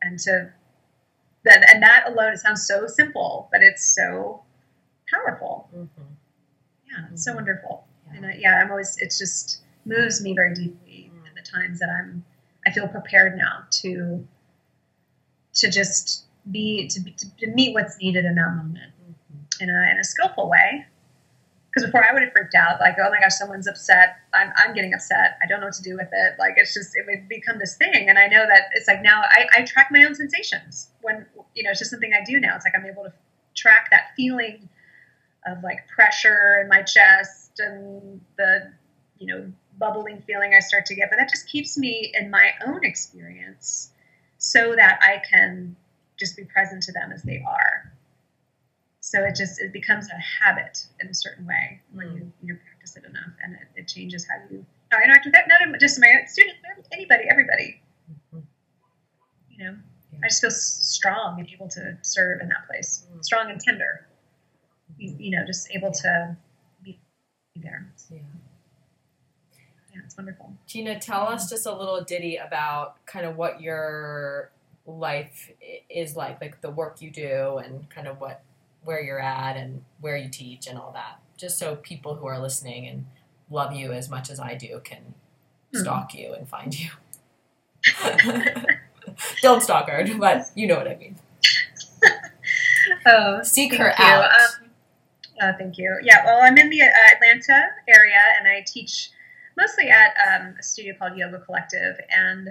and 0.01 0.17
to 0.19 0.51
that 1.45 1.69
and 1.71 1.83
that 1.83 2.05
alone, 2.07 2.33
it 2.33 2.39
sounds 2.39 2.65
so 2.65 2.87
simple, 2.87 3.49
but 3.51 3.61
it's 3.61 3.83
so 3.83 4.41
powerful. 5.13 5.67
hmm 5.71 5.85
Yeah, 6.89 7.05
it's 7.11 7.23
so 7.23 7.33
Mhm. 7.33 7.35
wonderful, 7.35 7.85
Yeah. 7.87 7.92
And 8.15 8.25
I, 8.25 8.37
yeah, 8.39 8.61
I'm 8.63 8.69
always 8.71 8.97
it 8.97 9.13
just 9.17 9.61
moves 9.85 10.21
me 10.21 10.33
very 10.33 10.53
deeply 10.53 11.11
Mm. 11.13 11.27
in 11.29 11.35
the 11.35 11.41
times 11.41 11.79
that 11.79 11.89
I'm 11.89 12.23
I 12.65 12.71
feel 12.71 12.87
prepared 12.87 13.37
now 13.37 13.63
to 13.81 14.27
to 15.55 15.69
just 15.69 16.25
be 16.49 16.87
to, 16.87 17.03
to, 17.03 17.35
to 17.37 17.47
meet 17.47 17.73
what's 17.73 17.97
needed 17.97 18.25
in 18.25 18.35
that 18.35 18.55
moment 18.55 18.93
in 19.59 19.69
a 19.69 19.91
in 19.91 19.97
a 19.99 20.03
skillful 20.03 20.49
way. 20.49 20.85
Because 21.69 21.87
before 21.87 22.07
I 22.07 22.13
would 22.13 22.21
have 22.21 22.31
freaked 22.31 22.53
out, 22.53 22.79
like, 22.79 22.97
oh 22.99 23.09
my 23.09 23.19
gosh, 23.19 23.33
someone's 23.33 23.65
upset. 23.65 24.17
I'm, 24.31 24.53
I'm 24.57 24.75
getting 24.75 24.93
upset. 24.93 25.39
I 25.41 25.47
don't 25.47 25.59
know 25.59 25.65
what 25.65 25.73
to 25.73 25.81
do 25.81 25.95
with 25.95 26.09
it. 26.11 26.33
Like, 26.37 26.53
it's 26.57 26.71
just, 26.71 26.95
it 26.95 27.03
would 27.07 27.27
become 27.27 27.57
this 27.57 27.77
thing. 27.77 28.09
And 28.09 28.19
I 28.19 28.27
know 28.27 28.45
that 28.47 28.69
it's 28.73 28.87
like 28.87 29.01
now 29.01 29.23
I, 29.23 29.47
I 29.57 29.63
track 29.63 29.87
my 29.89 30.03
own 30.03 30.13
sensations 30.13 30.91
when, 31.01 31.25
you 31.55 31.63
know, 31.63 31.71
it's 31.71 31.79
just 31.79 31.89
something 31.89 32.11
I 32.13 32.23
do 32.23 32.39
now. 32.39 32.55
It's 32.55 32.63
like 32.63 32.75
I'm 32.77 32.85
able 32.85 33.05
to 33.05 33.13
track 33.55 33.87
that 33.89 34.11
feeling 34.15 34.69
of 35.47 35.63
like 35.63 35.87
pressure 35.87 36.59
in 36.61 36.67
my 36.69 36.83
chest 36.83 37.42
and 37.59 38.21
the, 38.37 38.71
you 39.17 39.27
know, 39.27 39.51
bubbling 39.77 40.21
feeling 40.25 40.53
I 40.53 40.59
start 40.59 40.85
to 40.87 40.95
get. 40.95 41.09
But 41.09 41.17
that 41.17 41.29
just 41.29 41.47
keeps 41.47 41.77
me 41.77 42.11
in 42.19 42.29
my 42.29 42.51
own 42.65 42.83
experience 42.83 43.91
so 44.37 44.75
that 44.75 44.99
I 45.01 45.21
can 45.29 45.75
just 46.17 46.35
be 46.37 46.43
present 46.45 46.83
to 46.83 46.91
them 46.91 47.11
as 47.11 47.23
they 47.23 47.43
are. 47.47 47.91
So 48.99 49.23
it 49.23 49.35
just 49.35 49.59
it 49.59 49.73
becomes 49.73 50.07
a 50.09 50.17
habit 50.43 50.87
in 51.01 51.07
a 51.09 51.13
certain 51.13 51.45
way 51.45 51.81
when 51.91 52.07
Mm. 52.07 52.15
you 52.15 52.33
you 52.41 52.55
practice 52.55 52.95
it 52.95 53.03
enough, 53.03 53.33
and 53.43 53.53
it, 53.55 53.67
it 53.75 53.87
changes 53.87 54.25
how 54.27 54.35
you 54.49 54.65
how 54.91 54.99
I 54.99 55.03
interact 55.03 55.25
with 55.25 55.33
that. 55.33 55.47
Not 55.47 55.79
just 55.79 55.99
my 55.99 56.23
students, 56.25 56.59
anybody, 56.91 57.25
everybody. 57.29 57.81
Mhm. 58.33 58.43
You 59.49 59.57
know, 59.65 59.77
Yeah. 60.13 60.19
I 60.23 60.27
just 60.27 60.41
feel 60.41 60.51
strong 60.51 61.39
and 61.39 61.49
able 61.49 61.67
to 61.69 61.97
serve 62.01 62.39
in 62.41 62.47
that 62.49 62.65
place, 62.67 63.05
Mm. 63.11 63.23
strong 63.25 63.51
and 63.51 63.59
tender. 63.59 64.07
You, 64.97 65.15
you 65.19 65.31
know, 65.31 65.45
just 65.45 65.69
able 65.71 65.91
to 65.91 66.37
there. 67.55 67.87
Yeah. 68.11 68.19
Yeah, 69.93 70.01
it's 70.05 70.17
wonderful. 70.17 70.53
Gina, 70.65 70.99
tell 70.99 71.27
us 71.27 71.49
just 71.49 71.65
a 71.67 71.75
little 71.75 72.03
ditty 72.03 72.37
about 72.37 73.03
kind 73.05 73.25
of 73.25 73.37
what 73.37 73.61
your 73.61 74.49
life 74.87 75.51
is 75.89 76.15
like, 76.15 76.41
like 76.41 76.61
the 76.61 76.71
work 76.71 77.01
you 77.01 77.11
do 77.11 77.57
and 77.63 77.89
kind 77.89 78.07
of 78.07 78.19
what 78.19 78.41
where 78.83 79.01
you're 79.01 79.21
at 79.21 79.55
and 79.55 79.83
where 80.01 80.17
you 80.17 80.27
teach 80.29 80.67
and 80.67 80.77
all 80.77 80.91
that. 80.93 81.19
Just 81.37 81.57
so 81.57 81.75
people 81.77 82.15
who 82.15 82.25
are 82.25 82.39
listening 82.39 82.87
and 82.87 83.05
love 83.49 83.73
you 83.73 83.91
as 83.93 84.09
much 84.09 84.29
as 84.29 84.39
I 84.39 84.55
do 84.55 84.81
can 84.83 85.13
Hmm. 85.73 85.79
stalk 85.81 86.13
you 86.15 86.33
and 86.33 86.47
find 86.49 86.77
you. 86.77 86.89
Don't 89.41 89.61
stalk 89.61 89.89
her, 89.89 90.05
but 90.17 90.47
you 90.55 90.67
know 90.67 90.75
what 90.77 90.87
I 90.87 90.95
mean. 90.95 91.17
Oh, 93.05 93.41
Seek 93.43 93.75
her 93.75 93.87
you. 93.87 93.93
out. 94.03 94.25
Um, 94.25 94.62
uh, 95.41 95.53
thank 95.57 95.77
you. 95.77 95.97
Yeah, 96.03 96.25
well, 96.25 96.39
I'm 96.41 96.57
in 96.57 96.69
the 96.69 96.81
uh, 96.81 97.15
Atlanta 97.15 97.69
area, 97.87 98.21
and 98.37 98.47
I 98.47 98.63
teach 98.65 99.09
mostly 99.57 99.89
at 99.89 100.13
um, 100.27 100.55
a 100.59 100.63
studio 100.63 100.95
called 100.97 101.17
Yoga 101.17 101.39
Collective, 101.39 101.95
and 102.09 102.49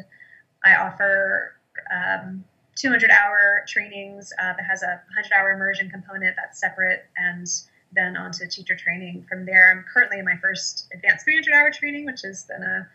I 0.64 0.76
offer 0.76 1.56
um, 1.94 2.44
200 2.76 3.10
hour 3.10 3.64
trainings 3.68 4.32
uh, 4.38 4.52
that 4.56 4.64
has 4.68 4.82
a 4.82 5.00
100 5.14 5.32
hour 5.36 5.52
immersion 5.52 5.90
component 5.90 6.36
that's 6.36 6.60
separate, 6.60 7.04
and 7.16 7.46
then 7.94 8.16
onto 8.16 8.46
teacher 8.46 8.76
training. 8.76 9.24
From 9.28 9.44
there, 9.44 9.70
I'm 9.70 9.84
currently 9.92 10.18
in 10.18 10.24
my 10.24 10.36
first 10.40 10.88
advanced 10.94 11.24
300 11.24 11.52
hour 11.54 11.70
training, 11.70 12.06
which 12.06 12.22
has 12.22 12.44
been 12.44 12.62
a, 12.62 12.88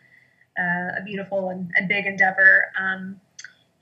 uh, 0.60 1.00
a 1.00 1.04
beautiful 1.04 1.50
and, 1.50 1.70
and 1.76 1.88
big 1.88 2.06
endeavor. 2.06 2.72
Um, 2.78 3.20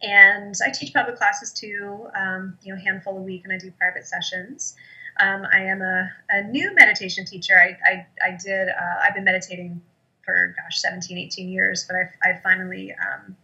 and 0.03 0.55
I 0.65 0.71
teach 0.71 0.93
public 0.93 1.17
classes 1.17 1.53
too, 1.53 2.07
um, 2.15 2.59
you 2.63 2.73
know, 2.73 2.79
a 2.79 2.83
handful 2.83 3.17
a 3.17 3.23
week, 3.23 3.43
and 3.45 3.53
I 3.53 3.59
do 3.59 3.71
private 3.73 4.07
sessions. 4.07 4.77
Um, 5.19 5.47
I 5.53 5.61
am 5.61 5.83
a, 5.83 6.11
a 6.31 6.43
new 6.45 6.75
meditation 6.75 7.25
teacher. 7.25 7.55
I, 7.59 7.77
I, 7.89 8.07
I 8.29 8.39
did, 8.43 8.69
uh, 8.69 9.01
I've 9.03 9.15
been 9.15 9.25
meditating 9.25 9.81
for, 10.25 10.55
gosh, 10.63 10.81
17, 10.81 11.17
18 11.17 11.49
years, 11.49 11.87
but 11.89 11.97
I've, 11.97 12.13
I've 12.23 12.43
finally 12.43 12.93
um, 12.93 13.37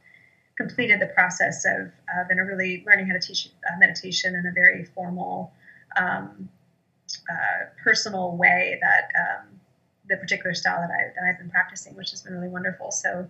completed 0.56 1.00
the 1.00 1.06
process 1.06 1.64
of, 1.64 1.86
of 1.86 2.28
and 2.28 2.46
really 2.46 2.84
learning 2.86 3.06
how 3.06 3.14
to 3.14 3.20
teach 3.20 3.48
uh, 3.66 3.78
meditation 3.78 4.34
in 4.34 4.46
a 4.46 4.52
very 4.52 4.84
formal, 4.84 5.52
um, 5.96 6.48
uh, 7.30 7.66
personal 7.82 8.36
way 8.36 8.78
that 8.80 9.10
um, 9.18 9.48
the 10.08 10.16
particular 10.16 10.54
style 10.54 10.80
that, 10.80 10.90
I, 10.90 11.12
that 11.14 11.28
I've 11.28 11.38
been 11.38 11.50
practicing, 11.50 11.94
which 11.96 12.10
has 12.10 12.22
been 12.22 12.34
really 12.34 12.48
wonderful. 12.48 12.90
So 12.90 13.28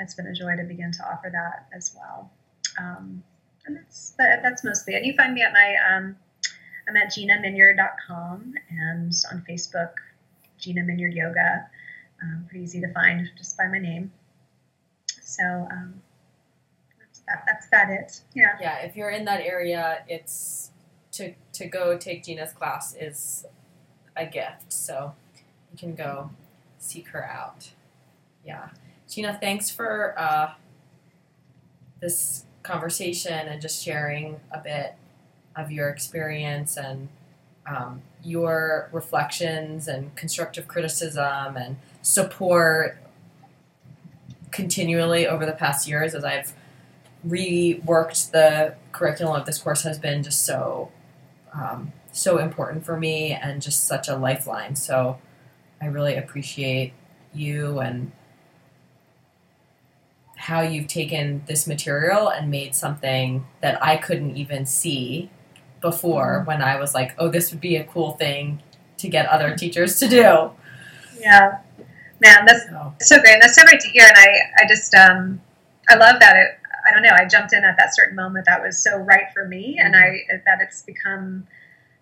it's 0.00 0.14
been 0.14 0.26
a 0.26 0.32
joy 0.32 0.56
to 0.56 0.64
begin 0.64 0.92
to 0.92 1.04
offer 1.06 1.30
that 1.32 1.66
as 1.74 1.94
well. 1.96 2.30
Um, 2.78 3.22
and 3.66 3.76
that's 3.76 4.10
that, 4.18 4.42
that's 4.42 4.64
mostly. 4.64 4.94
And 4.94 5.06
you 5.06 5.14
find 5.14 5.34
me 5.34 5.42
at 5.42 5.52
my 5.52 5.76
um, 5.88 6.16
I'm 6.88 6.96
at 6.96 7.08
ginaminyard.com 7.08 8.54
and 8.70 9.12
on 9.32 9.44
Facebook, 9.48 9.92
Gina 10.58 10.82
Minyard 10.82 11.14
Yoga. 11.14 11.66
Um, 12.22 12.46
pretty 12.48 12.64
easy 12.64 12.80
to 12.80 12.92
find 12.92 13.30
just 13.36 13.56
by 13.56 13.66
my 13.68 13.78
name. 13.78 14.12
So 15.22 15.42
um, 15.70 16.02
that's 16.98 17.20
that, 17.26 17.44
that's 17.46 17.68
that 17.68 17.90
it. 17.90 18.20
Yeah. 18.34 18.56
Yeah, 18.60 18.78
if 18.78 18.96
you're 18.96 19.10
in 19.10 19.24
that 19.24 19.40
area, 19.40 20.04
it's 20.08 20.70
to 21.12 21.34
to 21.54 21.66
go 21.66 21.96
take 21.96 22.24
Gina's 22.24 22.52
class 22.52 22.94
is 22.94 23.46
a 24.16 24.26
gift. 24.26 24.72
So 24.72 25.14
you 25.72 25.78
can 25.78 25.94
go 25.94 26.30
seek 26.78 27.08
her 27.08 27.24
out. 27.26 27.70
Yeah, 28.44 28.68
Gina, 29.08 29.38
thanks 29.40 29.70
for 29.70 30.14
uh, 30.18 30.52
this 32.00 32.44
conversation 32.62 33.48
and 33.48 33.60
just 33.60 33.82
sharing 33.82 34.40
a 34.50 34.58
bit 34.58 34.94
of 35.56 35.70
your 35.70 35.88
experience 35.88 36.76
and 36.76 37.08
um, 37.66 38.02
your 38.22 38.88
reflections 38.92 39.88
and 39.88 40.14
constructive 40.16 40.68
criticism 40.68 41.56
and 41.56 41.76
support 42.02 42.98
continually 44.50 45.26
over 45.26 45.44
the 45.46 45.52
past 45.52 45.88
years 45.88 46.14
as 46.14 46.24
I've 46.24 46.52
reworked 47.26 48.30
the 48.30 48.74
curriculum 48.92 49.40
of 49.40 49.46
this 49.46 49.58
course 49.58 49.82
has 49.82 49.98
been 49.98 50.22
just 50.22 50.44
so 50.44 50.90
um, 51.52 51.92
so 52.12 52.38
important 52.38 52.84
for 52.84 52.96
me 52.96 53.32
and 53.32 53.60
just 53.60 53.86
such 53.86 54.08
a 54.08 54.16
lifeline. 54.16 54.76
So 54.76 55.18
I 55.80 55.86
really 55.86 56.16
appreciate 56.16 56.92
you 57.32 57.80
and 57.80 58.12
how 60.36 60.60
you've 60.60 60.86
taken 60.86 61.42
this 61.46 61.66
material 61.66 62.28
and 62.28 62.50
made 62.50 62.74
something 62.74 63.46
that 63.60 63.82
I 63.82 63.96
couldn't 63.96 64.36
even 64.36 64.66
see 64.66 65.30
before 65.84 66.42
when 66.46 66.62
I 66.62 66.80
was 66.80 66.94
like, 66.94 67.14
oh, 67.18 67.28
this 67.28 67.52
would 67.52 67.60
be 67.60 67.76
a 67.76 67.84
cool 67.84 68.12
thing 68.12 68.62
to 68.96 69.08
get 69.08 69.26
other 69.26 69.54
teachers 69.54 69.98
to 70.00 70.08
do. 70.08 70.50
Yeah, 71.20 71.58
man, 72.20 72.44
that's 72.46 72.64
So, 72.68 72.94
so 73.00 73.20
great. 73.20 73.34
And 73.34 73.42
that's 73.42 73.54
so 73.54 73.64
great 73.64 73.80
to 73.80 73.88
hear. 73.88 74.06
And 74.06 74.16
I, 74.16 74.62
I 74.64 74.66
just, 74.66 74.94
um, 74.94 75.40
I 75.90 75.96
love 75.96 76.16
that 76.20 76.36
it. 76.36 76.58
I 76.86 76.92
don't 76.92 77.02
know. 77.02 77.14
I 77.14 77.26
jumped 77.26 77.52
in 77.52 77.64
at 77.64 77.76
that 77.78 77.94
certain 77.94 78.16
moment 78.16 78.46
that 78.46 78.62
was 78.62 78.82
so 78.82 78.96
right 78.96 79.26
for 79.32 79.46
me, 79.46 79.78
and 79.80 79.96
I 79.96 80.18
that 80.44 80.58
it's 80.60 80.82
become 80.82 81.46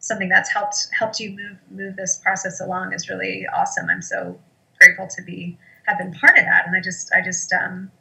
something 0.00 0.28
that's 0.28 0.50
helped 0.50 0.88
helped 0.98 1.20
you 1.20 1.30
move 1.30 1.56
move 1.70 1.96
this 1.96 2.16
process 2.16 2.60
along 2.60 2.92
is 2.92 3.08
really 3.08 3.46
awesome. 3.54 3.88
I'm 3.88 4.02
so 4.02 4.38
grateful 4.80 5.06
to 5.06 5.22
be 5.22 5.56
have 5.86 5.98
been 5.98 6.12
part 6.12 6.36
of 6.36 6.44
that, 6.44 6.66
and 6.66 6.76
I 6.76 6.80
just 6.80 7.12
I 7.14 7.22
just 7.22 7.52
um, 7.52 7.92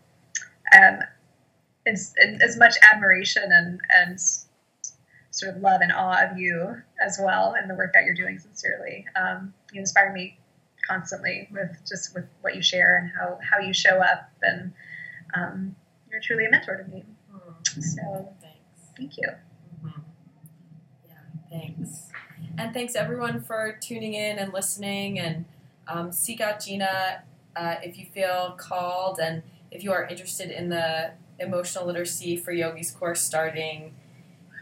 um 0.76 1.00
as, 1.86 2.14
as 2.42 2.58
much 2.58 2.76
admiration 2.92 3.44
and 3.52 3.80
and 3.96 4.20
sort 5.32 5.56
of 5.56 5.62
love 5.62 5.82
and 5.82 5.92
awe 5.92 6.30
of 6.30 6.38
you 6.38 6.82
as 7.04 7.20
well 7.22 7.56
and 7.58 7.70
the 7.70 7.76
work 7.76 7.94
that 7.94 8.04
you're 8.04 8.14
doing 8.14 8.38
sincerely. 8.38 9.06
Um, 9.16 9.54
you 9.72 9.80
inspire 9.80 10.14
me 10.14 10.38
constantly 10.88 11.48
with 11.52 11.78
just 11.88 12.14
with 12.14 12.26
what 12.42 12.56
you 12.56 12.62
share 12.62 12.98
and 12.98 13.12
how 13.18 13.40
how 13.50 13.60
you 13.60 13.74
show 13.74 14.00
up 14.00 14.30
and 14.42 14.74
um, 15.34 15.76
you're 16.12 16.22
truly 16.22 16.46
a 16.46 16.52
mentor 16.52 16.78
to 16.78 16.90
me. 16.92 17.04
So 17.80 18.34
thanks. 18.42 18.58
thank 18.98 19.18
you. 19.18 19.30
Mhm. 19.86 20.04
Yeah, 21.08 21.14
thanks. 21.50 22.10
And 22.58 22.74
thanks 22.74 22.96
everyone 22.96 23.42
for 23.42 23.78
tuning 23.80 24.14
in 24.14 24.38
and 24.38 24.52
listening. 24.54 25.20
And 25.20 25.46
um, 25.88 26.12
seek 26.12 26.42
out 26.42 26.60
Gina 26.60 27.24
uh, 27.56 27.76
if 27.82 27.98
you 27.98 28.06
feel 28.06 28.56
called 28.58 29.20
and 29.20 29.44
if 29.72 29.84
you 29.84 29.94
are 29.94 30.06
interested 30.06 30.52
in 30.52 30.70
the 30.70 31.12
emotional 31.40 31.86
literacy 31.86 32.36
for 32.38 32.52
yogis 32.52 32.92
course 32.92 33.22
starting 33.22 33.94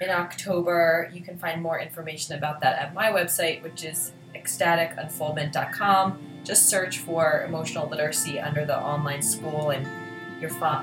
in 0.01 0.09
October. 0.09 1.09
You 1.13 1.21
can 1.21 1.37
find 1.37 1.61
more 1.61 1.79
information 1.79 2.35
about 2.35 2.61
that 2.61 2.79
at 2.79 2.93
my 2.93 3.11
website, 3.11 3.61
which 3.63 3.83
is 3.83 4.11
ecstaticunfoldment.com. 4.35 6.19
Just 6.43 6.69
search 6.69 6.99
for 6.99 7.43
emotional 7.47 7.87
literacy 7.87 8.39
under 8.39 8.65
the 8.65 8.77
online 8.77 9.21
school 9.21 9.71
and 9.71 9.87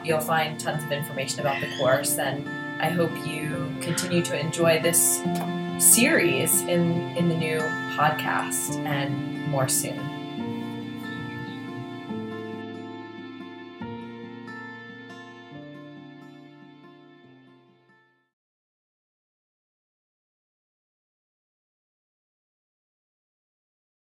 you'll 0.04 0.20
find 0.20 0.60
tons 0.60 0.84
of 0.84 0.92
information 0.92 1.40
about 1.40 1.60
the 1.60 1.68
course. 1.78 2.18
And 2.18 2.46
I 2.82 2.90
hope 2.90 3.10
you 3.26 3.74
continue 3.80 4.22
to 4.22 4.38
enjoy 4.38 4.80
this 4.82 5.22
series 5.78 6.60
in, 6.62 7.16
in 7.16 7.28
the 7.28 7.36
new 7.36 7.58
podcast 7.96 8.76
and 8.84 9.46
more 9.48 9.68
soon. 9.68 10.05